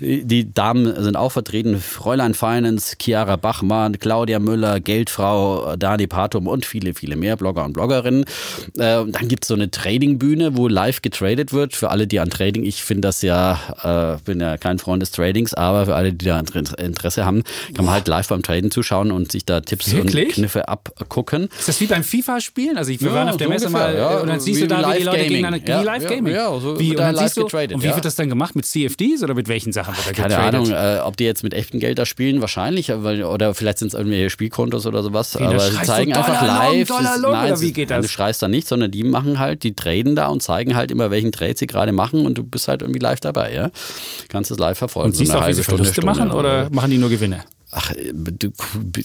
[0.00, 6.64] die Damen sind auch vertreten, Fräulein Finance, Chiara Bachmann, Claudia Müller, Geldfrau, Dani Patum und
[6.64, 8.15] viele, viele mehr Blogger und Bloggerinnen.
[8.78, 11.74] Äh, und dann gibt's so eine Trading-Bühne, wo live getradet wird.
[11.76, 15.10] Für alle, die an Trading, ich finde das ja, äh, bin ja kein Freund des
[15.10, 17.42] Tradings, aber für alle, die da Inter- Interesse haben,
[17.74, 20.28] kann man halt live beim Traden zuschauen und sich da Tipps Wirklich?
[20.28, 21.48] und Kniffe abgucken.
[21.58, 22.76] Ist das wie beim FIFA-Spielen?
[22.78, 24.18] Also ich, wir Ja, waren auf der so Messe ungefähr, mal ja.
[24.20, 25.28] und dann siehst Wie du da, wie die Leute Live-Gaming.
[25.28, 26.32] gegeneinander, Ja, wie Live-Gaming.
[26.34, 28.04] ja, ja, so wie, wird und da dann live siehst du, getradet, und wie wird
[28.04, 28.54] das dann gemacht?
[28.56, 30.72] Mit CFDs oder mit welchen Sachen wird da Keine getradet?
[30.72, 33.88] Ahnung, äh, ob die jetzt mit echtem Geld da spielen, wahrscheinlich, weil, oder vielleicht sind
[33.88, 35.32] es irgendwelche Spielkontos oder sowas.
[35.32, 36.88] da aber sie zeigen einfach Dollar long, live.
[36.88, 38.05] Dollar sie- long, nein, oder wie geht das?
[38.06, 41.10] Du schreist da nicht, sondern die machen halt, die traden da und zeigen halt immer,
[41.10, 43.70] welchen Trade sie gerade machen und du bist halt irgendwie live dabei, ja.
[44.28, 45.08] Kannst es live verfolgen.
[45.08, 47.10] Und siehst du eine auch, wie sie Stunde, Verluste Stunde, machen oder machen die nur
[47.10, 47.44] Gewinne?
[47.78, 48.50] Ach, äh, du,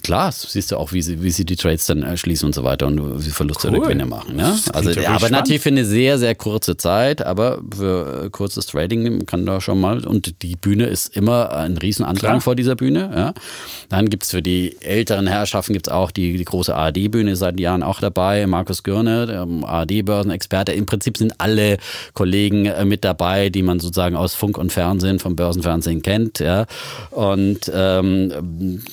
[0.01, 2.63] klar, siehst du auch, wie sie, wie sie die Trades dann äh, schließen und so
[2.63, 3.75] weiter und wie Verluste Cool.
[3.75, 4.38] oder Gewinne machen.
[4.38, 4.57] Ne?
[4.71, 5.31] Also, aber spannend.
[5.31, 9.79] natürlich für eine sehr, sehr kurze Zeit, aber für äh, kurzes Trading kann da schon
[9.81, 12.41] mal, und die Bühne ist immer ein Riesenandrang Klar.
[12.41, 13.12] vor dieser Bühne.
[13.13, 13.34] Ja?
[13.89, 17.99] Dann gibt's für die älteren Herrschaften gibt's auch die, die große ARD-Bühne, seit Jahren auch
[17.99, 20.71] dabei, Markus Gürne, ähm, ARD-Börsenexperte.
[20.71, 21.77] Im Prinzip sind alle
[22.13, 26.39] Kollegen äh, mit dabei, die man sozusagen aus Funk und Fernsehen, vom Börsenfernsehen kennt.
[26.39, 26.67] Ja?
[27.10, 28.31] Und ähm,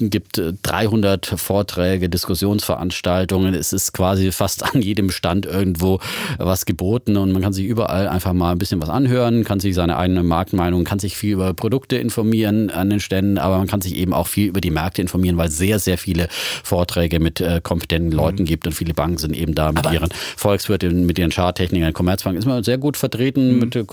[0.00, 3.54] gibt äh, 300 Vorträge, Diskussionsveranstaltungen.
[3.54, 6.00] Es ist quasi fast an jedem Stand irgendwo
[6.38, 9.74] was geboten und man kann sich überall einfach mal ein bisschen was anhören, kann sich
[9.74, 13.80] seine eigene Marktmeinung, kann sich viel über Produkte informieren an den Ständen, aber man kann
[13.80, 16.28] sich eben auch viel über die Märkte informieren, weil sehr, sehr viele
[16.64, 21.06] Vorträge mit äh, kompetenten Leuten gibt und viele Banken sind eben da mit ihren Volkswirten,
[21.06, 21.92] mit ihren Charttechnikern.
[21.92, 23.84] Commerzbank ist mal sehr gut vertreten mit äh,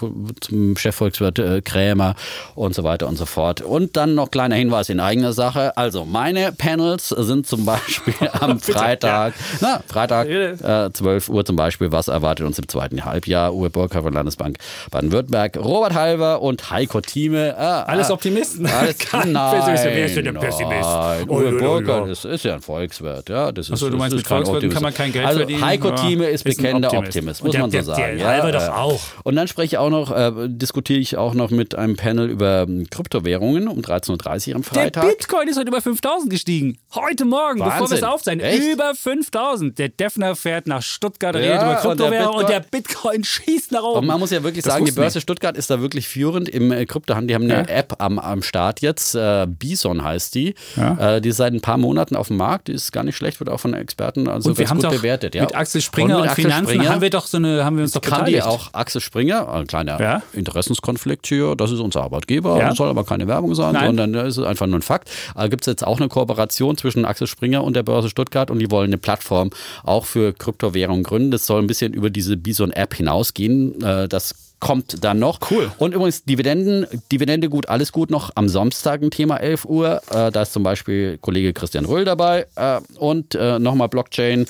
[0.42, 2.16] zum Chefvolkswirt äh, Krämer
[2.56, 3.62] und so weiter und so fort.
[3.62, 5.55] Und dann noch kleiner Hinweis in eigener Sache.
[5.56, 11.92] Also meine Panels sind zum Beispiel am Freitag, na, Freitag äh, 12 Uhr zum Beispiel,
[11.92, 13.54] was erwartet uns im zweiten Halbjahr?
[13.54, 14.58] Uwe Burkhardt von Landesbank
[14.92, 17.50] Baden-Württemberg, Robert Halver und Heiko Thieme.
[17.50, 18.66] Äh, Alles äh, Optimisten?
[18.80, 20.40] Alles, Kein nein, Pessimist.
[20.40, 20.90] Pessimist?
[20.90, 23.30] Nein, Oh, Uwe Burkhardt ist, ist ja ein Volkswirt.
[23.30, 25.64] Ja, das ist, Achso, du meinst, mit Volkswirten kann man kein Geld also, verdienen?
[25.66, 27.16] Heiko Thieme ist bekennender Optimist.
[27.18, 28.18] Optimist, muss der- man so sagen.
[28.18, 29.00] der Halver doch auch.
[29.24, 32.64] Und dann spreche ich auch noch, äh, diskutiere ich auch noch mit einem Panel über
[32.68, 35.04] ähm, Kryptowährungen um 13.30 Uhr am Der Freitag.
[35.46, 36.78] Bitcoin ist heute über 5000 gestiegen.
[36.94, 38.04] Heute Morgen, bevor wir es Wahnsinn.
[38.06, 38.46] aufzeichnen.
[38.46, 38.64] Echt?
[38.74, 39.78] Über 5000.
[39.78, 43.84] Der Defner fährt nach Stuttgart, redet Ja, über und Kryptowährung und der Bitcoin schießt nach
[43.84, 44.00] oben.
[44.00, 44.92] Und man muss ja wirklich Das sagen, die.
[44.92, 47.28] Börse Stuttgart ist da wirklich führend im äh, Kryptohandel.
[47.28, 47.76] Die haben eine Ja.
[47.76, 50.56] App am, am Start jetzt, äh, Bison heißt die.
[50.76, 51.16] Ja.
[51.18, 53.40] Äh, die ist seit ein paar Monaten auf dem Markt, die ist gar nicht schlecht,
[53.40, 55.36] wird auch von Experten also und wir gut bewertet.
[55.36, 55.44] Ja.
[55.44, 57.84] mit Axel Springer und, mit Axel Finanzen Springer haben wir doch so eine, haben wir
[57.84, 58.48] uns doch kann die beteiligt.
[58.48, 60.24] auch Axel Springer, ein kleiner.
[60.34, 63.86] Interessenskonflikt hier, das ist unser Arbeitgeber, soll aber keine Werbung sein, Nein.
[63.88, 65.10] sondern das ist einfach nur ein Fakt.
[65.36, 68.58] Aber gibt es jetzt auch eine Kooperation zwischen Axel Springer und der Börse Stuttgart und
[68.60, 69.52] die wollen eine Plattform
[69.84, 71.30] auch für Kryptowährungen gründen.
[71.32, 73.82] Das soll ein bisschen über diese Bison-App hinausgehen.
[73.84, 75.40] Äh, Das kommt dann noch.
[75.52, 75.70] Cool.
[75.78, 80.02] Und übrigens Dividenden, Dividende gut, alles gut noch am Samstag ein Thema 11 Uhr.
[80.10, 84.46] Äh, Da ist zum Beispiel Kollege Christian Röll dabei äh, und äh, nochmal Blockchain.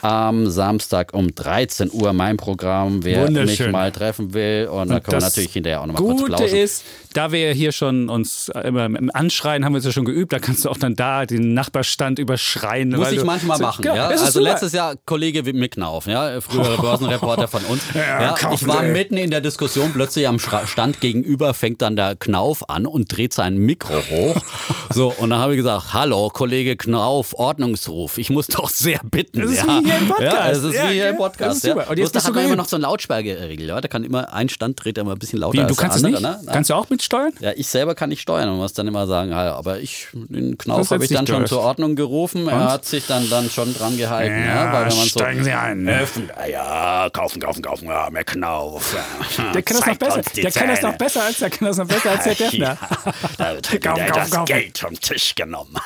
[0.00, 4.66] am Samstag um 13 Uhr mein Programm, wer mich mal treffen will.
[4.68, 6.56] Und da Und können wir das natürlich hinterher auch nochmal kurz Gute plauschen.
[6.56, 10.32] ist, da wir hier schon uns immer im Anschreien haben wir uns ja schon geübt,
[10.32, 12.90] da kannst du auch dann da den Nachbarstand überschreien.
[12.90, 14.06] Muss ich manchmal so- machen, Ja, ja.
[14.08, 14.40] Also super.
[14.44, 17.82] letztes Jahr Kollege Micknauf, ja, frühere Börsenreporter von uns.
[17.94, 22.16] Ja, kaufen ich war mitten in der Diskussion, plötzlich am Stand gegenüber fängt dann der
[22.16, 24.36] Knauf an und dreht sein Mikro hoch.
[24.94, 28.18] So, und dann habe ich gesagt, hallo, Kollege Knauf, Ordnungsruf.
[28.18, 29.40] Ich muss doch sehr bitten.
[29.40, 29.80] Das ist ja.
[29.80, 30.34] wie hier im Podcast.
[30.36, 31.40] Ja, das ist Ja, wie hier im ja, Podcast.
[31.50, 31.72] das ist ja.
[31.72, 31.90] super.
[31.90, 33.68] Und jetzt Bloß da hat man immer noch so eine Lautstärkeregel.
[33.68, 33.80] Ja.
[33.80, 36.10] Da kann immer, ein Stand dreht immer ein bisschen lauter Wie, als du kannst der
[36.10, 36.32] es andere.
[36.34, 36.46] nicht?
[36.46, 36.52] Ne?
[36.52, 37.32] Kannst du auch mitsteuern?
[37.40, 40.56] Ja, ich selber kann nicht steuern und muss dann immer sagen, ja, aber ich, den
[40.56, 41.50] Knauf habe ich dann dich schon durch.
[41.50, 42.48] zur Ordnung gerufen.
[42.48, 44.44] Er hat sich dann, dann schon dran gehalten.
[44.44, 45.88] Ja, weil wenn man so, steigen Sie ein.
[45.88, 48.94] Öffnen, ja, kaufen, kaufen, kaufen, ja, mehr Knauf.
[49.38, 49.52] Ja.
[49.52, 50.22] Der kann das noch besser.
[50.36, 52.78] Der kann das noch besser als der kann das noch besser als der Defner.
[52.80, 54.44] Ja, da wird wieder kauf, das kauf.
[54.46, 55.76] Geld vom Tisch genommen.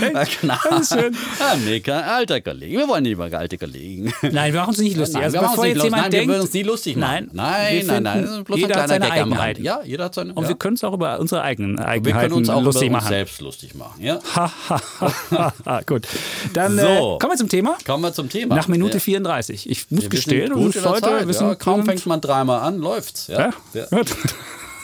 [0.00, 0.66] Ja, Knauf.
[0.70, 1.16] das ist schön.
[1.38, 2.78] Ja, Mika, alter Kollege.
[2.78, 4.12] Wir wollen nicht über alte Kollegen.
[4.22, 5.14] Nein, wir machen uns nicht lustig.
[5.16, 5.92] Nein, also bevor uns jetzt nicht jemand lustig.
[5.92, 7.30] Nein, wir denkt, würden uns nie lustig machen.
[7.32, 8.44] Nein, nein, nein, nein.
[8.44, 9.10] bloß jeder ein kleiner.
[9.12, 9.64] Eigenheiten.
[9.64, 10.34] Ja, jeder hat seine.
[10.34, 10.48] und ja.
[10.50, 13.08] wir können uns auch über unsere eigenen wir Eigenheiten können uns auch lustig über uns
[13.08, 14.00] selbst lustig machen.
[14.02, 14.20] Ja.
[15.86, 16.06] Gut.
[16.52, 16.82] Dann So.
[16.86, 17.76] äh, kommen wir zum Thema.
[17.86, 18.54] Kommen wir zum Thema.
[18.54, 19.00] Nach Minute Ja.
[19.00, 19.70] 34.
[19.70, 22.20] Ich muss Wir gestehen, gut in der heute Zeit, wissen ja, kaum wir fängt man
[22.20, 23.28] dreimal an, läuft's.
[23.28, 23.52] Ja.
[23.72, 23.86] Ja?
[23.86, 24.14] Gut.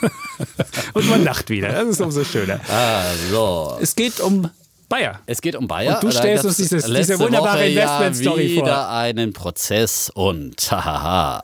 [0.94, 1.68] Und man lacht wieder.
[1.68, 2.60] Das ist umso schöner.
[2.68, 4.48] Also, Es geht um
[4.92, 5.20] Bayer.
[5.24, 5.94] es geht um Bayer.
[5.94, 8.66] Und du stellst uns dieses- diese wunderbare Investment-Story ja vor.
[8.68, 11.40] wieder einen Prozess und hahaha,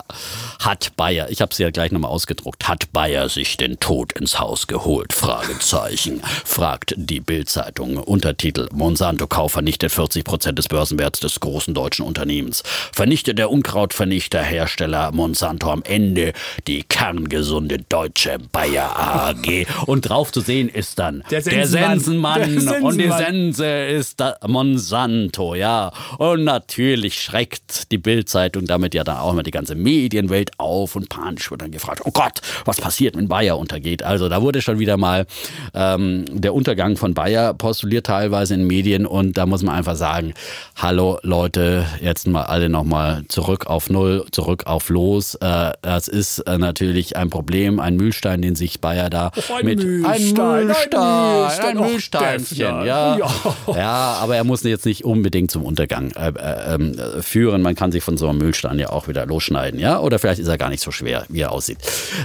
[0.61, 4.39] hat Bayer, ich habe sie ja gleich nochmal ausgedruckt, hat Bayer sich den Tod ins
[4.39, 5.15] Haus geholt?
[5.15, 7.97] Fragezeichen, fragt die Bild-Zeitung.
[7.97, 12.63] Untertitel, Monsanto-Kauf vernichtet 40 Prozent des Börsenwerts des großen deutschen Unternehmens.
[12.93, 16.35] Vernichtet der Unkrautvernichterhersteller Monsanto am Ende
[16.67, 19.67] die kerngesunde deutsche Bayer AG.
[19.87, 21.99] Und drauf zu sehen ist dann Der der Sensenmann.
[21.99, 23.19] Sensenmann Der und die Sensenmann.
[23.39, 25.93] Sense ist da Monsanto, ja.
[26.19, 31.09] Und natürlich schreckt die Bildzeitung damit ja dann auch immer die ganze Medienwelt auf und
[31.09, 34.03] panisch wird dann gefragt, oh Gott, was passiert, wenn Bayer untergeht?
[34.03, 35.27] Also da wurde schon wieder mal
[35.75, 40.35] ähm, der Untergang von Bayer postuliert teilweise in Medien und da muss man einfach sagen,
[40.77, 45.37] hallo Leute, jetzt mal alle nochmal zurück auf Null, zurück auf Los.
[45.37, 49.65] Äh, das ist äh, natürlich ein Problem, ein Mühlstein, den sich Bayer da Oh, ein
[49.65, 52.85] mit Mühlstein, ein ein Mühlstein, Mühlstein, ein Mühlsteinchen, Defner.
[52.85, 53.28] ja.
[53.67, 53.77] Ja.
[53.77, 54.13] ja.
[54.21, 57.63] aber er muss jetzt nicht unbedingt zum Untergang äh, äh, ähm, äh, führen.
[57.63, 60.01] Man kann sich von so einem Mühlstein ja auch wieder losschneiden, ja.
[60.01, 61.79] Oder vielleicht ist er gar nicht so schwer, wie er aussieht.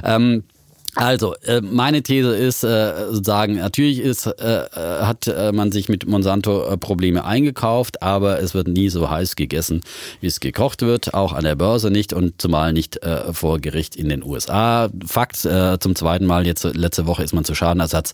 [0.03, 0.43] Ähm,
[0.95, 6.77] also, äh, meine These ist, äh, sozusagen, natürlich ist, äh, hat man sich mit Monsanto
[6.77, 9.81] Probleme eingekauft, aber es wird nie so heiß gegessen,
[10.21, 12.99] wie es gekocht wird, auch an der Börse nicht und zumal nicht
[13.31, 14.89] vor Gericht in den USA.
[15.05, 18.13] Fakt, zum zweiten Mal, jetzt letzte Woche ist man zu Schadenersatz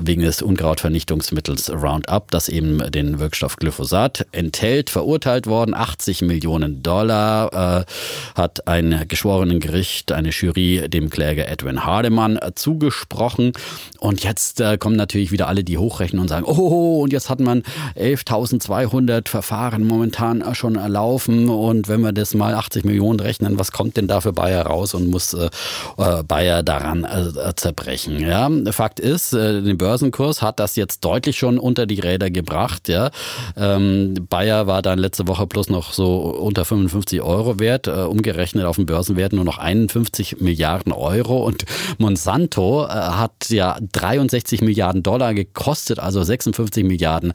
[0.00, 5.74] wegen des Unkrautvernichtungsmittels Roundup, das eben den Wirkstoff Glyphosat enthält, verurteilt worden.
[5.74, 7.86] 80 Millionen Dollar
[8.34, 13.52] hat ein geschworenen Gericht, eine Jury dem Kläger Edwin Hardeman äh, zugesprochen.
[13.98, 17.40] Und jetzt äh, kommen natürlich wieder alle, die hochrechnen und sagen, oh, und jetzt hat
[17.40, 17.62] man
[17.96, 21.48] 11.200 Verfahren momentan äh, schon erlaufen.
[21.48, 24.94] Und wenn wir das mal 80 Millionen rechnen, was kommt denn da für Bayer raus
[24.94, 25.48] und muss äh,
[25.96, 28.20] äh, Bayer daran äh, zerbrechen?
[28.20, 32.88] Ja, Fakt ist, den Börsenkurs hat das jetzt deutlich schon unter die Räder gebracht.
[32.88, 33.10] Ja,
[33.56, 38.76] ähm, Bayer war dann letzte Woche plus noch so unter 55 Euro wert, umgerechnet auf
[38.76, 41.64] dem Börsenwert nur noch 51 Milliarden Euro und
[41.98, 47.32] Monsanto äh, hat ja 63 Milliarden Dollar gekostet, also 56 Milliarden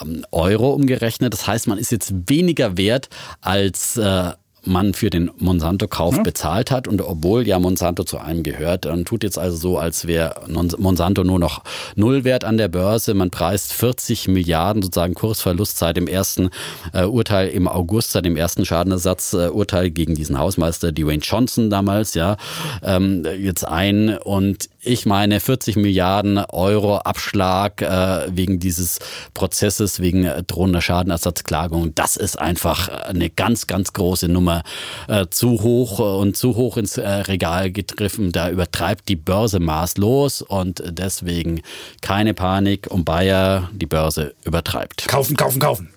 [0.00, 1.32] ähm, Euro umgerechnet.
[1.32, 3.08] Das heißt, man ist jetzt weniger wert
[3.40, 4.32] als äh,
[4.66, 6.88] man für den Monsanto-Kauf bezahlt hat.
[6.88, 11.24] Und obwohl ja Monsanto zu einem gehört, dann tut jetzt also so, als wäre Monsanto
[11.24, 11.62] nur noch
[11.94, 13.14] null wert an der Börse.
[13.14, 16.50] Man preist 40 Milliarden sozusagen Kursverlust seit dem ersten
[16.92, 22.36] äh, Urteil im August, seit dem ersten Schadenersatzurteil gegen diesen Hausmeister Dwayne Johnson damals, ja,
[22.82, 28.98] ähm, jetzt ein und ich meine 40 Milliarden Euro Abschlag äh, wegen dieses
[29.34, 34.62] Prozesses, wegen äh, drohender Schadenersatzklagung, das ist einfach eine ganz, ganz große Nummer.
[35.08, 38.32] Äh, zu hoch äh, und zu hoch ins äh, Regal gegriffen.
[38.32, 41.60] Da übertreibt die Börse maßlos und deswegen
[42.00, 45.08] keine Panik um Bayer, die Börse übertreibt.
[45.08, 45.95] Kaufen, kaufen, kaufen.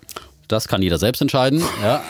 [0.50, 1.62] Das kann jeder selbst entscheiden.
[1.82, 2.02] Ja.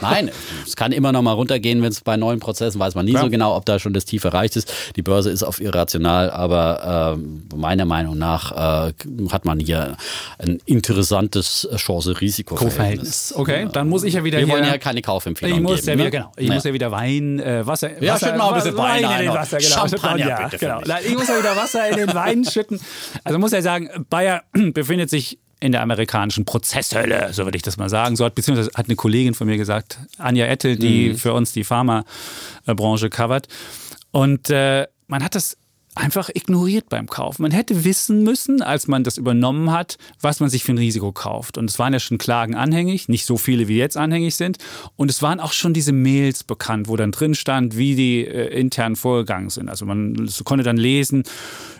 [0.00, 0.30] Nein,
[0.66, 3.22] es kann immer noch mal runtergehen, wenn es bei neuen Prozessen weiß man nie Ja.
[3.22, 4.72] so genau, ob da schon das Tief erreicht ist.
[4.94, 8.52] Die Börse ist auf irrational, aber ähm, meiner Meinung nach
[8.88, 8.92] äh,
[9.32, 9.96] hat man hier
[10.38, 13.34] ein interessantes Chance-Risiko-Verhältnis.
[13.36, 14.54] Okay, dann muss ich ja wieder Wir hier.
[14.54, 15.86] wollen ja keine Kaufempfehlung ich muss geben.
[15.86, 16.10] ja wieder, ne?
[16.10, 16.32] genau.
[16.36, 16.54] Ich Ja.
[16.54, 19.22] muss ja wieder Wein, äh, Wasser, Ja, Wasser, schütt mal ein bisschen Wein in ein
[19.24, 19.34] den.
[19.34, 19.88] Wasser, genau.
[19.88, 20.80] Champagner ja, bitte genau.
[21.04, 22.80] Ich muss ja wieder Wasser in den Wein schütten.
[23.24, 24.42] Also muss ja sagen, Bayer
[24.72, 28.16] befindet sich in der amerikanischen Prozesshölle, so würde ich das mal sagen.
[28.16, 31.16] So hat, beziehungsweise hat eine Kollegin von mir gesagt, Anja Ettel, die mhm.
[31.16, 33.48] für uns die Pharmabranche covert.
[34.10, 35.56] Und äh, man hat das
[35.96, 37.38] einfach ignoriert beim Kauf.
[37.38, 41.10] Man hätte wissen müssen, als man das übernommen hat, was man sich für ein Risiko
[41.10, 41.58] kauft.
[41.58, 44.58] Und es waren ja schon Klagen anhängig, nicht so viele wie jetzt anhängig sind.
[44.96, 48.48] Und es waren auch schon diese Mails bekannt, wo dann drin stand, wie die äh,
[48.58, 49.68] intern vorgegangen sind.
[49.68, 51.24] Also man konnte dann lesen,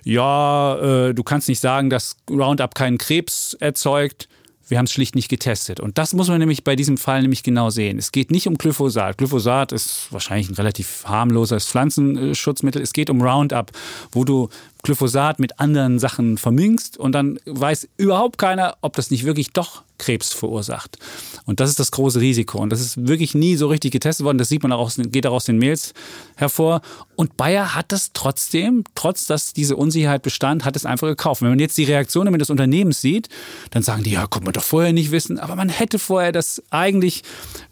[0.02, 4.28] ja, äh, du kannst nicht sagen, dass Roundup keinen Krebs erzeugt.
[4.68, 5.78] Wir haben es schlicht nicht getestet.
[5.78, 7.98] Und das muss man nämlich bei diesem Fall nämlich genau sehen.
[7.98, 9.16] Es geht nicht um Glyphosat.
[9.18, 12.82] Glyphosat ist wahrscheinlich ein relativ harmloses Pflanzenschutzmittel.
[12.82, 13.70] Es geht um Roundup,
[14.10, 14.48] wo du
[14.82, 19.82] Glyphosat mit anderen Sachen vermingst und dann weiß überhaupt keiner, ob das nicht wirklich doch
[19.98, 20.98] Krebs verursacht.
[21.44, 22.58] Und das ist das große Risiko.
[22.58, 24.38] Und das ist wirklich nie so richtig getestet worden.
[24.38, 25.94] Das sieht man auch aus, geht auch aus den Mails
[26.36, 26.82] hervor.
[27.14, 31.42] Und Bayer hat das trotzdem, trotz dass diese Unsicherheit bestand, hat es einfach gekauft.
[31.42, 33.28] Wenn man jetzt die Reaktionen des Unternehmens sieht,
[33.70, 35.38] dann sagen die, ja, konnte man doch vorher nicht wissen.
[35.38, 37.22] Aber man hätte vorher das eigentlich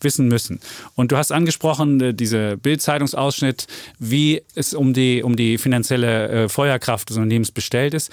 [0.01, 0.61] wissen müssen.
[0.95, 3.67] Und du hast angesprochen, äh, diese Bild-Zeitungsausschnitt,
[3.99, 8.11] wie es um die, um die finanzielle äh, Feuerkraft des Unternehmens bestellt ist.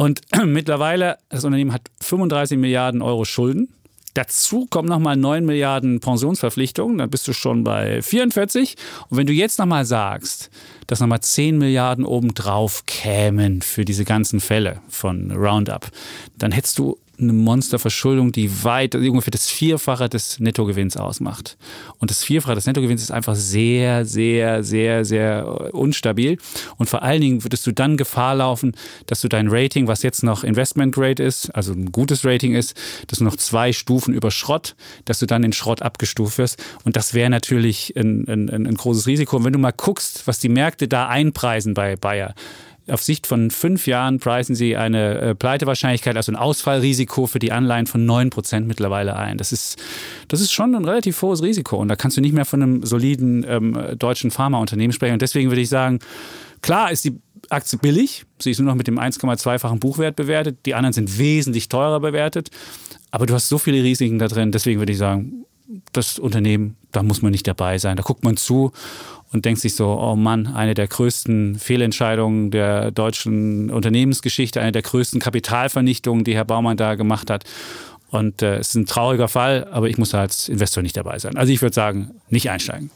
[0.00, 3.68] Und mittlerweile, das Unternehmen hat 35 Milliarden Euro Schulden.
[4.14, 8.76] Dazu kommen nochmal 9 Milliarden Pensionsverpflichtungen, dann bist du schon bei 44.
[9.10, 10.48] Und wenn du jetzt nochmal sagst,
[10.86, 15.90] dass nochmal 10 Milliarden obendrauf kämen für diese ganzen Fälle von Roundup,
[16.38, 21.56] dann hättest du eine Monsterverschuldung, die weit ungefähr das Vierfache des Nettogewinns ausmacht.
[21.98, 26.38] Und das Vierfache des Nettogewinns ist einfach sehr, sehr, sehr, sehr unstabil.
[26.76, 28.72] Und vor allen Dingen würdest du dann Gefahr laufen,
[29.06, 32.76] dass du dein Rating, was jetzt noch Investment Grade ist, also ein gutes Rating ist,
[33.06, 36.62] dass du noch zwei Stufen über Schrott, dass du dann in Schrott abgestuft wirst.
[36.84, 39.36] Und das wäre natürlich ein, ein, ein großes Risiko.
[39.36, 42.34] Und wenn du mal guckst, was die Märkte da einpreisen bei Bayer,
[42.88, 47.52] auf Sicht von fünf Jahren preisen sie eine äh, Pleitewahrscheinlichkeit, also ein Ausfallrisiko für die
[47.52, 49.38] Anleihen von neun Prozent mittlerweile ein.
[49.38, 49.78] Das ist,
[50.28, 52.84] das ist schon ein relativ hohes Risiko und da kannst du nicht mehr von einem
[52.84, 55.14] soliden ähm, deutschen Pharmaunternehmen sprechen.
[55.14, 56.00] Und deswegen würde ich sagen,
[56.62, 57.18] klar ist die
[57.48, 61.68] Aktie billig, sie ist nur noch mit dem 1,2-fachen Buchwert bewertet, die anderen sind wesentlich
[61.68, 62.50] teurer bewertet,
[63.10, 65.44] aber du hast so viele Risiken da drin, deswegen würde ich sagen,
[65.92, 67.96] das Unternehmen, da muss man nicht dabei sein.
[67.96, 68.72] Da guckt man zu
[69.32, 74.82] und denkt sich so, oh Mann, eine der größten Fehlentscheidungen der deutschen Unternehmensgeschichte, eine der
[74.82, 77.44] größten Kapitalvernichtungen, die Herr Baumann da gemacht hat.
[78.10, 81.18] Und äh, es ist ein trauriger Fall, aber ich muss da als Investor nicht dabei
[81.20, 81.36] sein.
[81.36, 82.90] Also ich würde sagen, nicht einsteigen.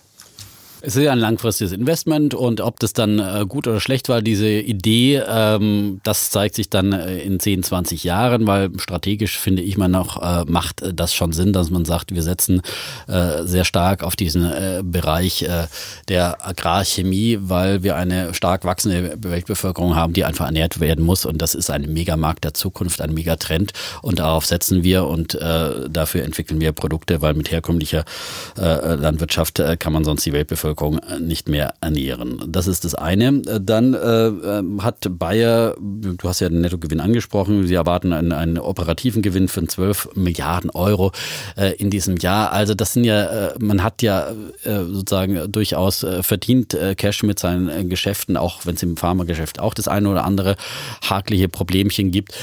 [0.87, 4.21] Es ist ja ein langfristiges Investment und ob das dann äh, gut oder schlecht war,
[4.21, 9.63] diese Idee, ähm, das zeigt sich dann äh, in 10, 20 Jahren, weil strategisch finde
[9.63, 12.61] ich mal noch, äh, macht das schon Sinn, dass man sagt, wir setzen
[13.07, 14.51] sehr stark auf diesen
[14.91, 15.47] Bereich
[16.09, 21.41] der Agrarchemie, weil wir eine stark wachsende Weltbevölkerung haben, die einfach ernährt werden muss und
[21.41, 23.73] das ist ein Megamarkt der Zukunft, ein Megatrend
[24.03, 28.05] und darauf setzen wir und dafür entwickeln wir Produkte, weil mit herkömmlicher
[28.57, 32.43] Landwirtschaft kann man sonst die Weltbevölkerung Bevölkerung nicht mehr ernähren.
[32.49, 33.41] Das ist das eine.
[33.43, 38.59] Dann äh, ähm, hat Bayer, du hast ja den Nettogewinn angesprochen, sie erwarten einen, einen
[38.59, 41.13] operativen Gewinn von 12 Milliarden Euro
[41.57, 42.53] äh, in diesem Jahr.
[42.53, 44.31] Also das sind ja, äh, man hat ja
[44.65, 49.61] äh, sozusagen durchaus äh, verdient äh, Cash mit seinen Geschäften, auch wenn es im Pharmageschäft
[49.61, 50.57] auch das eine oder andere
[51.03, 52.35] hakliche Problemchen gibt.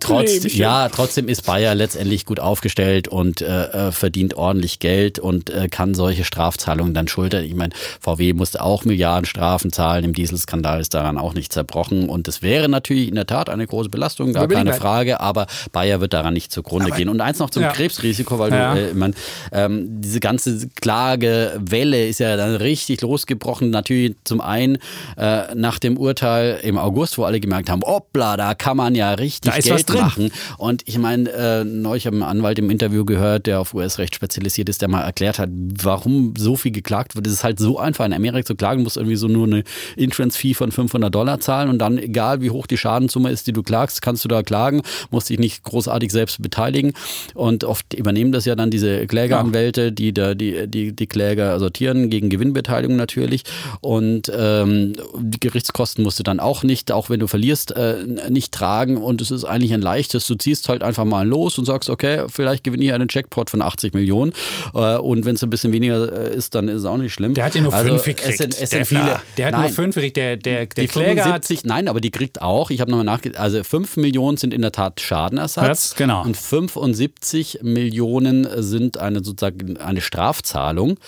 [0.00, 3.44] Trotz, ja, trotzdem ist Bayer letztendlich gut aufgestellt und
[3.90, 7.44] verdient ordentlich Geld und kann solche Strafzahlungen dann schultern.
[7.44, 10.04] Ich meine, VW musste auch Milliarden Strafen zahlen.
[10.04, 12.08] Im Dieselskandal ist daran auch nicht zerbrochen.
[12.08, 15.20] Und das wäre natürlich in der Tat eine große Belastung, gar keine Frage.
[15.20, 17.08] Aber Bayer wird daran nicht zugrunde aber, gehen.
[17.08, 17.72] Und eins noch zum ja.
[17.72, 18.74] Krebsrisiko, weil ja.
[18.74, 19.14] du, äh, man,
[19.52, 23.70] ähm, diese ganze Klagewelle ist ja dann richtig losgebrochen.
[23.70, 24.78] Natürlich zum einen
[25.16, 29.12] äh, nach dem Urteil im August, wo alle gemerkt haben, hoppla, da kann man ja
[29.14, 30.30] richtig Geld machen.
[30.58, 34.68] Und ich meine, äh, neulich habe einen Anwalt im Interview gehört, der auf US-Recht spezialisiert
[34.68, 37.26] ist, der mal erklärt hat, warum so viel geklagt wird.
[37.26, 38.04] Das ist halt so einfach.
[38.04, 39.64] In Amerika zu klagen, musst irgendwie so nur eine
[39.96, 43.62] Insurance-Fee von 500 Dollar zahlen und dann, egal wie hoch die Schadenssumme ist, die du
[43.62, 46.92] klagst, kannst du da klagen, musst dich nicht großartig selbst beteiligen.
[47.34, 52.10] Und oft übernehmen das ja dann diese Klägeranwälte, die da die, die, die Kläger sortieren
[52.10, 53.42] gegen Gewinnbeteiligung natürlich.
[53.80, 57.96] Und ähm, die Gerichtskosten musst du dann auch nicht, auch wenn du verlierst, äh,
[58.28, 58.96] nicht tragen.
[58.96, 60.26] Und es ist eigentlich ein leichtes.
[60.26, 63.62] Du ziehst halt einfach mal los und sagst, okay, vielleicht gewinne ich einen Jackpot von
[63.62, 64.32] 80 Millionen.
[64.74, 67.34] Äh, und wenn es ein bisschen weniger äh, ist, dann ist es auch nicht schlimm.
[67.42, 68.38] Der hat ja nur Also, fünf es gekriegt.
[68.38, 69.20] sind- es der, sind viele.
[69.36, 69.72] Der hat nur Nein.
[69.72, 70.16] fünf gekriegt.
[70.16, 73.04] Der, der, der Die Kläger hat 75, nein, aber die kriegt auch, ich habe nochmal
[73.04, 75.66] nachgedacht, also 5 Millionen sind in der Tat Schadenersatz.
[75.66, 76.22] Das, genau.
[76.22, 80.98] Und 75 Millionen sind eine sozusagen eine Strafzahlung,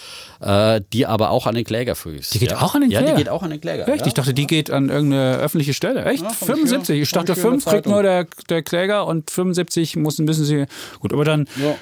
[0.40, 2.34] äh, die aber auch an den Kläger fließt.
[2.34, 2.60] Die geht ja.
[2.62, 3.14] auch an den Ja, Kläger?
[3.16, 3.86] die geht auch an den Kläger.
[3.86, 4.00] Echt?
[4.00, 4.06] ja.
[4.08, 6.04] Ich dachte, die geht an irgendeine öffentliche Stelle.
[6.04, 6.24] Echt?
[6.28, 6.94] ich 75?
[6.94, 10.44] hier- Ich dachte, ich der 5 kriegt nur der, der Kläger und 75 müssen, müssen
[10.44, 10.64] sie.
[10.98, 11.46] Gut, aber dann.
[11.62, 11.76] Ja.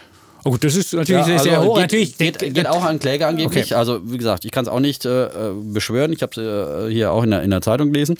[0.44, 1.74] Oh gut, das ist natürlich Ja, sehr, sehr also hoch.
[1.76, 3.66] Geht, natürlich, geht, geht auch an Kläger angeblich.
[3.66, 3.74] Okay.
[3.74, 5.28] Also wie gesagt, ich kann es auch nicht äh,
[5.62, 6.12] beschwören.
[6.12, 8.16] Ich habe es äh, hier auch in der, in der Zeitung gelesen.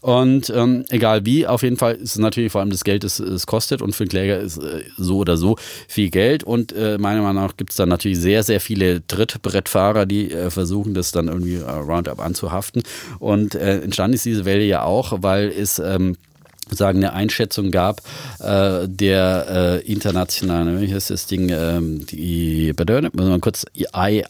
[0.00, 3.18] Und ähm, egal wie, auf jeden Fall ist es natürlich vor allem das Geld, das
[3.18, 3.82] es kostet.
[3.82, 5.56] Und für den Kläger ist äh, so oder so
[5.88, 6.44] viel Geld.
[6.44, 10.50] Und äh, meiner Meinung nach gibt es dann natürlich sehr, sehr viele Trittbrettfahrer, die äh,
[10.50, 12.82] versuchen, das dann irgendwie äh, Roundup anzuhaften.
[13.18, 15.78] Und entstanden ist diese Welle ja auch, weil es...
[15.78, 16.16] Ähm,
[16.70, 18.00] sagen eine Einschätzung gab
[18.40, 22.72] äh, der äh, internationalen, wie heißt das Ding, ähm, die,
[23.12, 24.24] muss man kurz, I,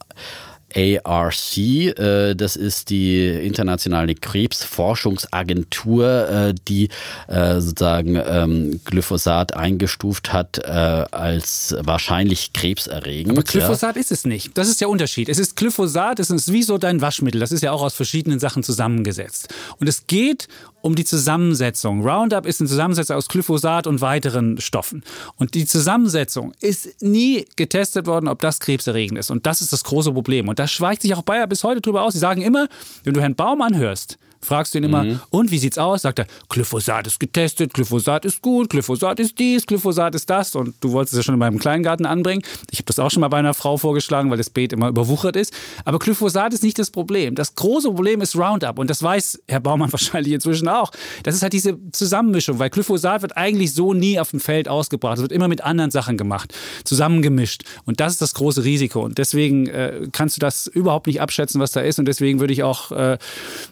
[0.74, 6.88] ARC, äh, das ist die internationale Krebsforschungsagentur, äh, die
[7.28, 13.38] äh, sozusagen ähm, Glyphosat eingestuft hat äh, als wahrscheinlich krebserregend.
[13.38, 13.52] Aber ja.
[13.52, 14.58] Glyphosat ist es nicht.
[14.58, 15.28] Das ist der Unterschied.
[15.28, 17.40] Es ist Glyphosat, es ist wie so dein Waschmittel.
[17.40, 19.54] Das ist ja auch aus verschiedenen Sachen zusammengesetzt.
[19.78, 20.48] Und es geht
[20.84, 22.06] um die Zusammensetzung.
[22.06, 25.02] Roundup ist eine Zusammensetzung aus Glyphosat und weiteren Stoffen.
[25.36, 29.30] Und die Zusammensetzung ist nie getestet worden, ob das krebserregend ist.
[29.30, 30.46] Und das ist das große Problem.
[30.46, 32.12] Und da schweigt sich auch Bayer bis heute drüber aus.
[32.12, 32.68] Sie sagen immer,
[33.02, 36.02] wenn du Herrn Baum anhörst, fragst du ihn immer, und wie sieht's aus?
[36.02, 40.54] Sagt er, Glyphosat ist getestet, Glyphosat ist gut, Glyphosat ist dies, Glyphosat ist das.
[40.54, 42.42] Und du wolltest es ja schon in meinem Kleingarten anbringen.
[42.70, 45.36] Ich habe das auch schon mal bei einer Frau vorgeschlagen, weil das Beet immer überwuchert
[45.36, 45.52] ist.
[45.84, 47.34] Aber Glyphosat ist nicht das Problem.
[47.34, 48.78] Das große Problem ist Roundup.
[48.78, 50.90] Und das weiß Herr Baumann wahrscheinlich inzwischen auch.
[51.22, 55.16] Das ist halt diese Zusammenmischung, weil Glyphosat wird eigentlich so nie auf dem Feld ausgebracht.
[55.16, 57.64] Es wird immer mit anderen Sachen gemacht, zusammengemischt.
[57.84, 59.02] Und das ist das große Risiko.
[59.02, 61.98] Und deswegen äh, kannst du das überhaupt nicht abschätzen, was da ist.
[61.98, 63.18] Und deswegen würde ich auch äh,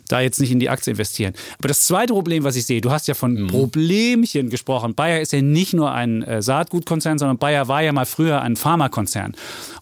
[0.08, 1.34] da jetzt nicht in die Aktie investieren.
[1.58, 4.94] Aber das zweite Problem, was ich sehe, du hast ja von Problemchen gesprochen.
[4.94, 8.56] Bayer ist ja nicht nur ein äh, Saatgutkonzern, sondern Bayer war ja mal früher ein
[8.56, 9.34] Pharmakonzern.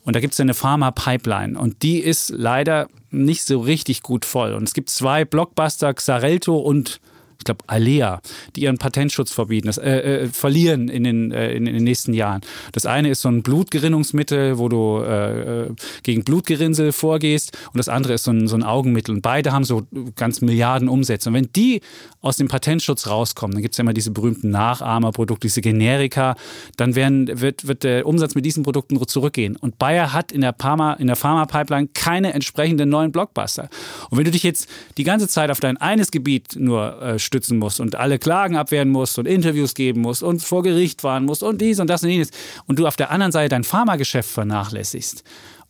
[0.04, 1.58] Und da gibt es ja eine Pharma-Pipeline.
[1.58, 4.54] Und die ist leider nicht so richtig gut voll.
[4.54, 7.00] Und es gibt zwei Blockbuster, Xarelto und
[7.40, 8.20] ich glaube, Alea,
[8.54, 12.42] die ihren Patentschutz verbieten, das, äh, äh, verlieren in den, äh, in, den nächsten Jahren.
[12.72, 17.88] Das eine ist so ein Blutgerinnungsmittel, wo du äh, äh, gegen Blutgerinnsel vorgehst und das
[17.88, 19.14] andere ist so ein, so ein Augenmittel.
[19.14, 19.86] Und beide haben so
[20.16, 21.30] ganz Milliarden Umsätze.
[21.30, 21.80] Und wenn die
[22.20, 26.36] aus dem Patentschutz rauskommen, dann gibt es ja immer diese berühmten Nachahmerprodukte, diese Generika,
[26.76, 29.56] dann werden, wird, wird der Umsatz mit diesen Produkten zurückgehen.
[29.56, 33.70] Und Bayer hat in der, Pharma, in der Pharma-Pipeline keine entsprechenden neuen Blockbuster.
[34.10, 34.68] Und wenn du dich jetzt
[34.98, 38.90] die ganze Zeit auf dein eines Gebiet nur äh, stützen musst und alle Klagen abwehren
[38.90, 42.10] musst und Interviews geben musst und vor Gericht fahren musst und dies und das und
[42.10, 42.30] jenes
[42.66, 45.22] und du auf der anderen Seite dein Pharmageschäft vernachlässigst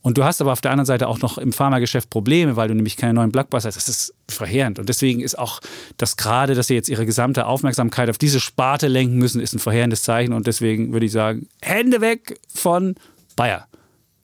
[0.03, 2.75] und du hast aber auf der anderen Seite auch noch im Pharmageschäft Probleme, weil du
[2.75, 3.77] nämlich keine neuen Blockbuster hast.
[3.77, 4.79] Das ist verheerend.
[4.79, 5.61] Und deswegen ist auch
[5.99, 9.59] das gerade, dass sie jetzt ihre gesamte Aufmerksamkeit auf diese Sparte lenken müssen, ist ein
[9.59, 10.33] verheerendes Zeichen.
[10.33, 12.95] Und deswegen würde ich sagen, Hände weg von
[13.37, 13.67] Bayer.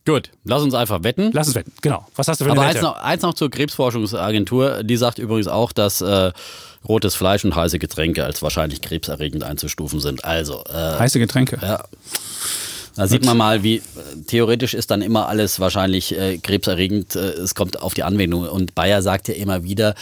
[0.06, 1.30] Gut, lass uns einfach wetten.
[1.32, 1.72] Lass uns wetten.
[1.82, 2.06] Genau.
[2.14, 2.78] Was hast du für eine Aber Wette?
[2.78, 4.84] eins noch, eins noch zur Krebsforschungsagentur.
[4.84, 6.30] Die sagt übrigens auch, dass äh,
[6.88, 10.24] rotes Fleisch und heiße Getränke als wahrscheinlich krebserregend einzustufen sind.
[10.24, 11.58] Also, äh, Heiße Getränke.
[11.62, 11.84] ja.
[12.96, 13.82] Da sieht man mal, wie äh,
[14.26, 17.14] theoretisch ist dann immer alles wahrscheinlich äh, krebserregend.
[17.14, 18.48] Äh, es kommt auf die Anwendung.
[18.48, 19.94] Und Bayer sagt ja immer wieder,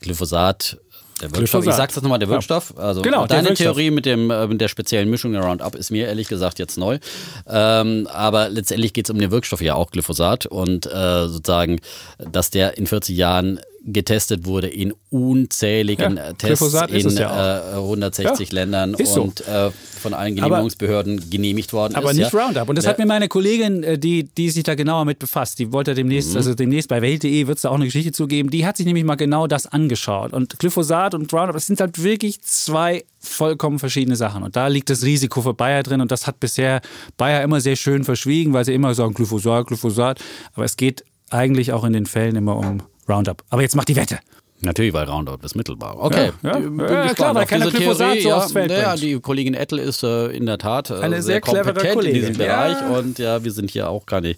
[0.00, 0.78] Glyphosat,
[1.20, 1.60] der Wirkstoff.
[1.62, 1.68] Glyphosat.
[1.68, 2.28] Ich sag's jetzt nochmal, der.
[2.28, 2.76] Wirkstoff.
[2.76, 3.66] Also Genau, deine Wirkstoff.
[3.66, 6.76] Theorie mit, dem, äh, mit der speziellen Mischung der Roundup ist mir ehrlich gesagt jetzt
[6.76, 6.98] neu.
[7.46, 11.80] Ähm, aber letztendlich geht es um den Wirkstoff ja auch Glyphosat und äh, sozusagen,
[12.18, 18.48] dass der in 40 Jahren getestet wurde in unzähligen Ja, Tests in ja äh, 160
[18.50, 19.22] Ja, Ländern so.
[19.22, 19.70] und äh,
[20.00, 22.16] von allen Genehmigungsbehörden genehmigt worden Aber ist.
[22.18, 22.38] nicht ja.
[22.44, 22.68] Roundup.
[22.68, 25.72] Und das hat mir meine Kollegin, äh, die, die sich da genauer mit befasst, die
[25.72, 28.76] wollte demnächst, also demnächst bei Welt.de wird es da auch eine Geschichte zugeben, die hat
[28.76, 30.32] sich nämlich mal genau das angeschaut.
[30.32, 34.42] Und Glyphosat und Roundup, das sind halt wirklich zwei vollkommen verschiedene Sachen.
[34.42, 36.00] Und da liegt das Risiko für Bayer drin.
[36.00, 36.80] Und das hat bisher
[37.16, 40.20] Bayer immer sehr schön verschwiegen, weil sie immer sagen Glyphosat, Glyphosat.
[40.54, 43.42] Aber es geht eigentlich auch in den Fällen immer um Roundup.
[43.50, 44.18] Aber jetzt mach die Wette.
[44.62, 45.96] Natürlich, weil Roundup ist mittelbar.
[45.98, 46.32] Okay.
[46.42, 46.58] Ja, ja.
[46.58, 48.22] Bin Ja, gespannt klar, keiner diese Glyphosat Theorie.
[48.22, 51.40] so aufs Feld ja, die Kollegin Ettel ist äh, in der Tat äh, Eine sehr
[51.40, 54.36] clevere kompetent in Kollegin, diesem Bereich und ja, wir sind hier auch keine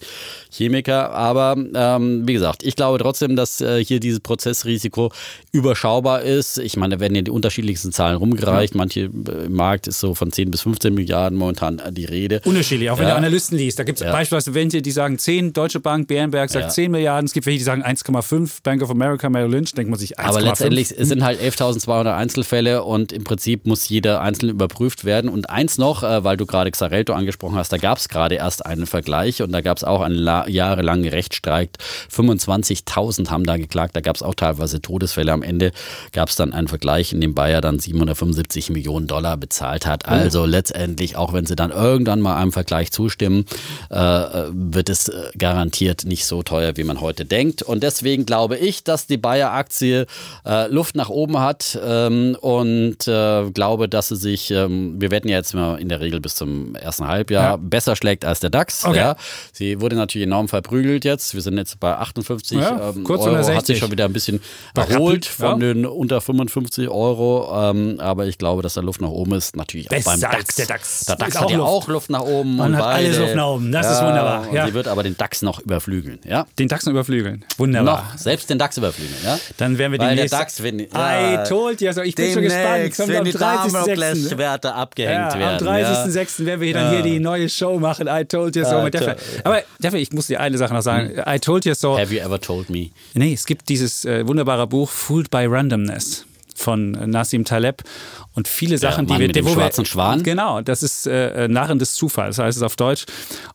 [0.51, 5.11] Chemiker, aber ähm, wie gesagt, ich glaube trotzdem, dass äh, hier dieses Prozessrisiko
[5.51, 6.59] überschaubar ist.
[6.59, 8.75] Ich meine, da werden ja die unterschiedlichsten Zahlen rumgereicht.
[8.75, 12.41] Manche äh, im Markt ist so von 10 bis 15 Milliarden momentan äh, die Rede.
[12.45, 13.79] Unterschiedlich, auch wenn du Analysten liest.
[13.79, 16.69] Da gibt es beispielsweise welche, die sagen 10, Deutsche Bank, Bärenberg sagt Ja.
[16.71, 17.27] 10 Milliarden.
[17.27, 19.73] Es gibt welche, die sagen 1,5, Bank of America, Merrill Lynch.
[19.75, 20.29] Denkt man sich, nicht 1,5.
[20.29, 25.31] Aber letztendlich es sind halt 11.200 Einzelfälle und im Prinzip muss jeder einzeln überprüft werden.
[25.31, 28.67] Und eins noch, äh, weil du gerade Xarelto angesprochen hast, da gab es gerade erst
[28.67, 31.77] einen Vergleich und da gab es auch einen jahrelangen Rechtsstreit.
[32.13, 35.33] 25.000 haben da geklagt, da gab es auch teilweise Todesfälle.
[35.33, 35.73] Am Ende
[36.13, 40.05] gab es dann einen Vergleich, in dem Bayer dann 775 Millionen Dollar bezahlt hat.
[40.07, 40.11] Oh.
[40.11, 43.47] Also letztendlich, auch wenn sie dann irgendwann mal einem Vergleich zustimmen,
[43.91, 47.63] äh, wird es äh, garantiert nicht so teuer, wie man heute denkt.
[47.63, 50.02] Und deswegen glaube ich, dass die Bayer-Aktie
[50.47, 55.29] äh, Luft nach oben hat ähm, und äh, glaube, dass sie sich, ähm, wir wetten
[55.29, 57.57] ja jetzt mal in der Regel bis zum ersten Halbjahr, ja.
[57.57, 58.85] besser schlägt als der DAX.
[58.85, 58.97] Okay.
[58.97, 59.17] Ja.
[59.53, 61.35] Sie wurde natürlich enorm verprügelt jetzt.
[61.35, 64.41] Wir sind jetzt bei 58 ja, ähm, Euro, hat sich schon wieder ein bisschen
[64.75, 67.71] erholt von den unter 55 Euro.
[67.71, 69.57] Ähm, aber ich glaube, dass da Luft nach oben ist.
[69.57, 70.57] Natürlich auch beim DAX.
[70.57, 72.57] Der DAX, der DAX hat ja auch Luft nach oben.
[72.57, 73.07] Man hat beide.
[73.07, 73.73] alles Luft nach oben.
[73.73, 74.53] Das ist wunderbar.
[74.53, 74.67] Ja.
[74.67, 76.21] Sie wird aber den DAX noch überflügeln.
[76.25, 76.47] Ja?
[76.59, 77.45] Den DAX noch überflügeln.
[77.59, 78.11] Wunderbar.
[78.13, 79.19] Noch, selbst den DAX überflügeln.
[79.25, 79.39] Ja?
[79.57, 81.89] Dann werden wir Weil den DAX, wenn, ja, I told you.
[81.89, 82.97] Also ich bin schon gespannt.
[82.97, 85.69] Kommt wenn die Damoklesschwerter abgehängt ja, werden.
[85.69, 86.41] Am 30.06.
[86.41, 86.47] Ja.
[86.47, 88.09] werden wir dann hier die neue Show machen.
[88.09, 88.87] I told you so.
[88.87, 91.11] Ja, aber Deffe, ich muss dir eine Sache noch sagen.
[91.17, 91.25] Hm.
[91.27, 91.99] I told you so.
[91.99, 92.91] Have you ever told me?
[93.15, 96.27] Nee, es gibt dieses äh, wunderbare Buch Fooled by Randomness
[96.63, 97.83] von Nassim Taleb
[98.35, 100.23] und viele Sachen, die wir mit dem schwarzen Schwan.
[100.23, 103.05] Genau, das ist äh, Narren des Zufalls, heißt es auf Deutsch.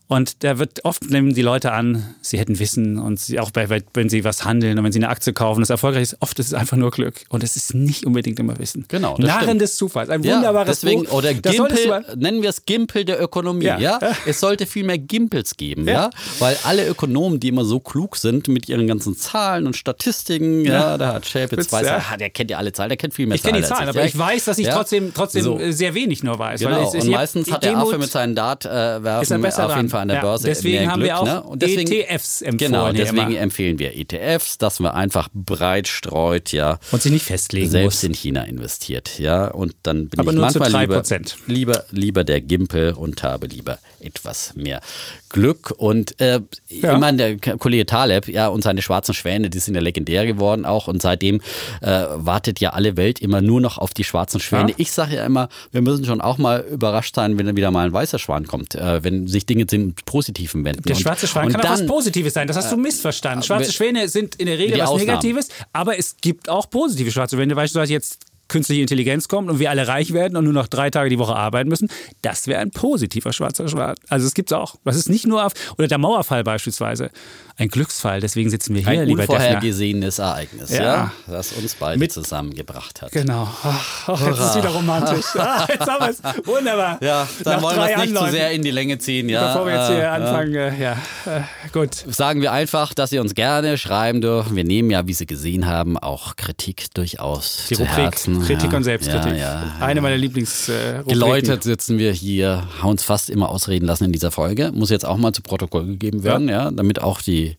[0.10, 3.68] Und da wird oft nehmen die Leute an, sie hätten Wissen und sie, auch bei,
[3.94, 6.48] wenn sie was handeln und wenn sie eine Aktie kaufen, das erfolgreich ist, oft ist
[6.48, 8.86] es einfach nur Glück und es ist nicht unbedingt immer Wissen.
[8.88, 9.18] Genau.
[9.18, 9.62] Narren stimmt.
[9.62, 11.12] des Zufalls, ein wunderbares deswegen, Buch.
[11.12, 13.66] Oder Gimpel, nennen wir es Gimpel der Ökonomie.
[13.66, 13.80] Ja.
[13.80, 14.00] ja.
[14.26, 15.94] Es sollte viel mehr Gimpels geben, ja.
[15.94, 16.10] ja.
[16.40, 20.72] Weil alle Ökonomen, die immer so klug sind mit ihren ganzen Zahlen und Statistiken, ja,
[20.72, 22.18] ja da hat Schäpitz, weiß, ja.
[22.18, 23.56] der kennt ja alle Zahlen, der kennt viel mehr ich Zahlen.
[23.56, 25.60] Ich kenne die Zahlen, aber ich weiß, dass ich trotzdem, trotzdem so.
[25.70, 26.60] sehr wenig nur weiß.
[26.60, 26.90] Genau.
[26.90, 30.48] und meistens hat der Affe mit seinen Dart-Werfen äh, auf jeden Fall an der Börse
[30.48, 31.44] deswegen mehr haben Glück, wir auch ne?
[31.44, 32.58] und deswegen, ETFs empfohlen.
[32.58, 36.80] Genau, deswegen empfehlen wir ETFs, dass man einfach breit streut, ja.
[36.92, 38.04] Und sich nicht festlegen Selbst muss.
[38.04, 39.48] in China investiert, ja.
[39.48, 41.04] Und dann bin Aber ich manchmal lieber,
[41.48, 44.82] lieber, lieber der Gimpel und habe lieber etwas mehr
[45.30, 45.74] Glück.
[45.78, 46.94] Und äh, ja.
[46.94, 50.66] ich meine, der Kollege Taleb, ja, und seine schwarzen Schwäne, die sind ja legendär geworden
[50.66, 50.88] auch.
[50.88, 51.42] Und seitdem
[51.82, 54.72] äh, wartet ja alle Welt immer nur noch auf die schwarzen Schwäne.
[54.72, 54.76] Ja.
[54.78, 57.86] Ich sage ja immer, wir müssen schon auch mal überrascht sein, wenn dann wieder mal
[57.86, 60.84] ein weißer Schwan kommt, äh, wenn sich Dinge zum Positiven wenden.
[60.84, 62.48] Der schwarze Schwan und kann dann, auch was Positives sein.
[62.48, 63.44] Das hast du äh, missverstanden.
[63.44, 65.08] Schwarze Schwäne sind in der Regel was Ausnahmen.
[65.08, 67.56] Negatives, aber es gibt auch positive schwarze Schwäne.
[67.56, 71.10] Beispielsweise jetzt künstliche Intelligenz kommt und wir alle reich werden und nur noch drei Tage
[71.10, 71.90] die Woche arbeiten müssen,
[72.22, 73.96] das wäre ein positiver schwarzer Schwan.
[74.10, 74.76] Also es gibt es auch.
[74.84, 77.10] Das ist nicht nur auf, oder der Mauerfall beispielsweise,
[77.58, 78.22] ein Glücksfall.
[78.22, 80.84] Deswegen sitzen wir hier, ein lieber unvorhergesehenes Ereignis, ja.
[80.84, 81.12] ja.
[81.28, 83.12] das uns beide Mit, zusammengebracht hat.
[83.12, 83.48] Genau.
[83.64, 85.26] Ach, ach, jetzt ist es wieder romantisch.
[85.36, 86.46] Ah, jetzt haben wir es.
[86.48, 86.98] Wunderbar.
[87.02, 88.26] Ja, dann Nach wollen wir es nicht Anläufen.
[88.28, 89.30] zu sehr in die Länge ziehen.
[89.30, 89.48] Ja.
[89.48, 90.92] Bevor wir jetzt hier äh, anfangen, äh, ja,
[91.26, 91.42] äh,
[91.72, 91.94] gut.
[91.94, 94.56] Sagen wir einfach, dass Sie uns gerne schreiben dürfen.
[94.56, 98.37] Wir nehmen ja, wie Sie gesehen haben, auch Kritik durchaus die zu Rubrik Herzen.
[98.46, 99.34] Kritik und Selbstkritik.
[99.80, 101.02] Eine meiner Lieblingsrubriken.
[101.02, 104.72] Äh, Geläutet sitzen wir hier, haben uns fast immer ausreden lassen in dieser Folge.
[104.74, 107.58] Muss jetzt auch mal zu Protokoll gegeben werden, ja, damit auch die,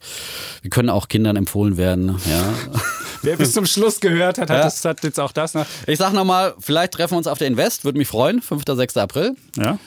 [0.62, 2.55] wir können auch Kindern empfohlen werden, ja.
[3.22, 4.64] Wer bis zum Schluss gehört hat, hat, ja.
[4.64, 5.55] das, hat jetzt auch das.
[5.55, 5.66] Ne?
[5.87, 8.62] Ich sag nochmal, vielleicht treffen wir uns auf der Invest, würde mich freuen, 5.
[8.64, 8.97] 6.
[8.97, 9.35] April.
[9.57, 9.79] Ja.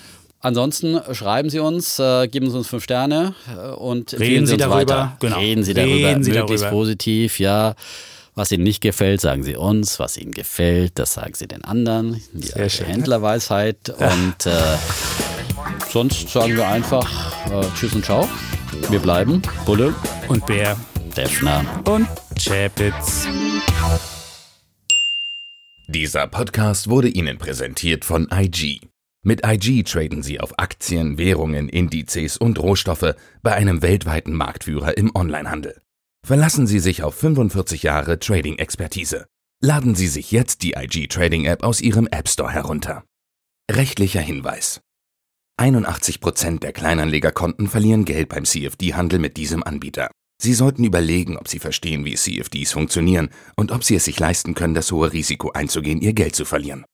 [0.42, 4.58] Ansonsten schreiben Sie uns, äh, geben Sie uns fünf Sterne äh, und reden Sie, Sie
[4.58, 4.76] darüber.
[4.76, 5.18] Weiter.
[5.20, 5.38] Genau.
[5.38, 6.78] Reden Sie darüber, reden Sie möglichst darüber.
[6.78, 7.76] positiv, ja.
[8.34, 10.00] Was Ihnen nicht gefällt, sagen Sie uns.
[10.00, 12.22] Was Ihnen gefällt, das sagen Sie den anderen.
[12.32, 12.88] Die Sehr schön.
[12.88, 13.90] Händlerweisheit.
[13.90, 14.78] Und äh,
[15.90, 18.30] sonst sagen wir einfach äh, Tschüss und Ciao.
[18.90, 19.94] Wir bleiben Bulle
[20.30, 20.78] und Bär,
[21.18, 22.08] Defner und
[22.40, 23.28] Chapitz.
[25.88, 28.80] Dieser Podcast wurde Ihnen präsentiert von IG.
[29.24, 33.14] Mit IG traden Sie auf Aktien, Währungen, Indizes und Rohstoffe
[33.44, 35.82] bei einem weltweiten Marktführer im Onlinehandel.
[36.26, 39.26] Verlassen Sie sich auf 45 Jahre Trading-Expertise.
[39.64, 43.04] Laden Sie sich jetzt die IG Trading App aus Ihrem App Store herunter.
[43.70, 44.82] Rechtlicher Hinweis.
[45.60, 50.10] 81% der Kleinanlegerkonten verlieren Geld beim CFD-Handel mit diesem Anbieter.
[50.42, 54.56] Sie sollten überlegen, ob Sie verstehen, wie CFDs funktionieren und ob Sie es sich leisten
[54.56, 56.86] können, das hohe Risiko einzugehen, Ihr Geld zu verlieren.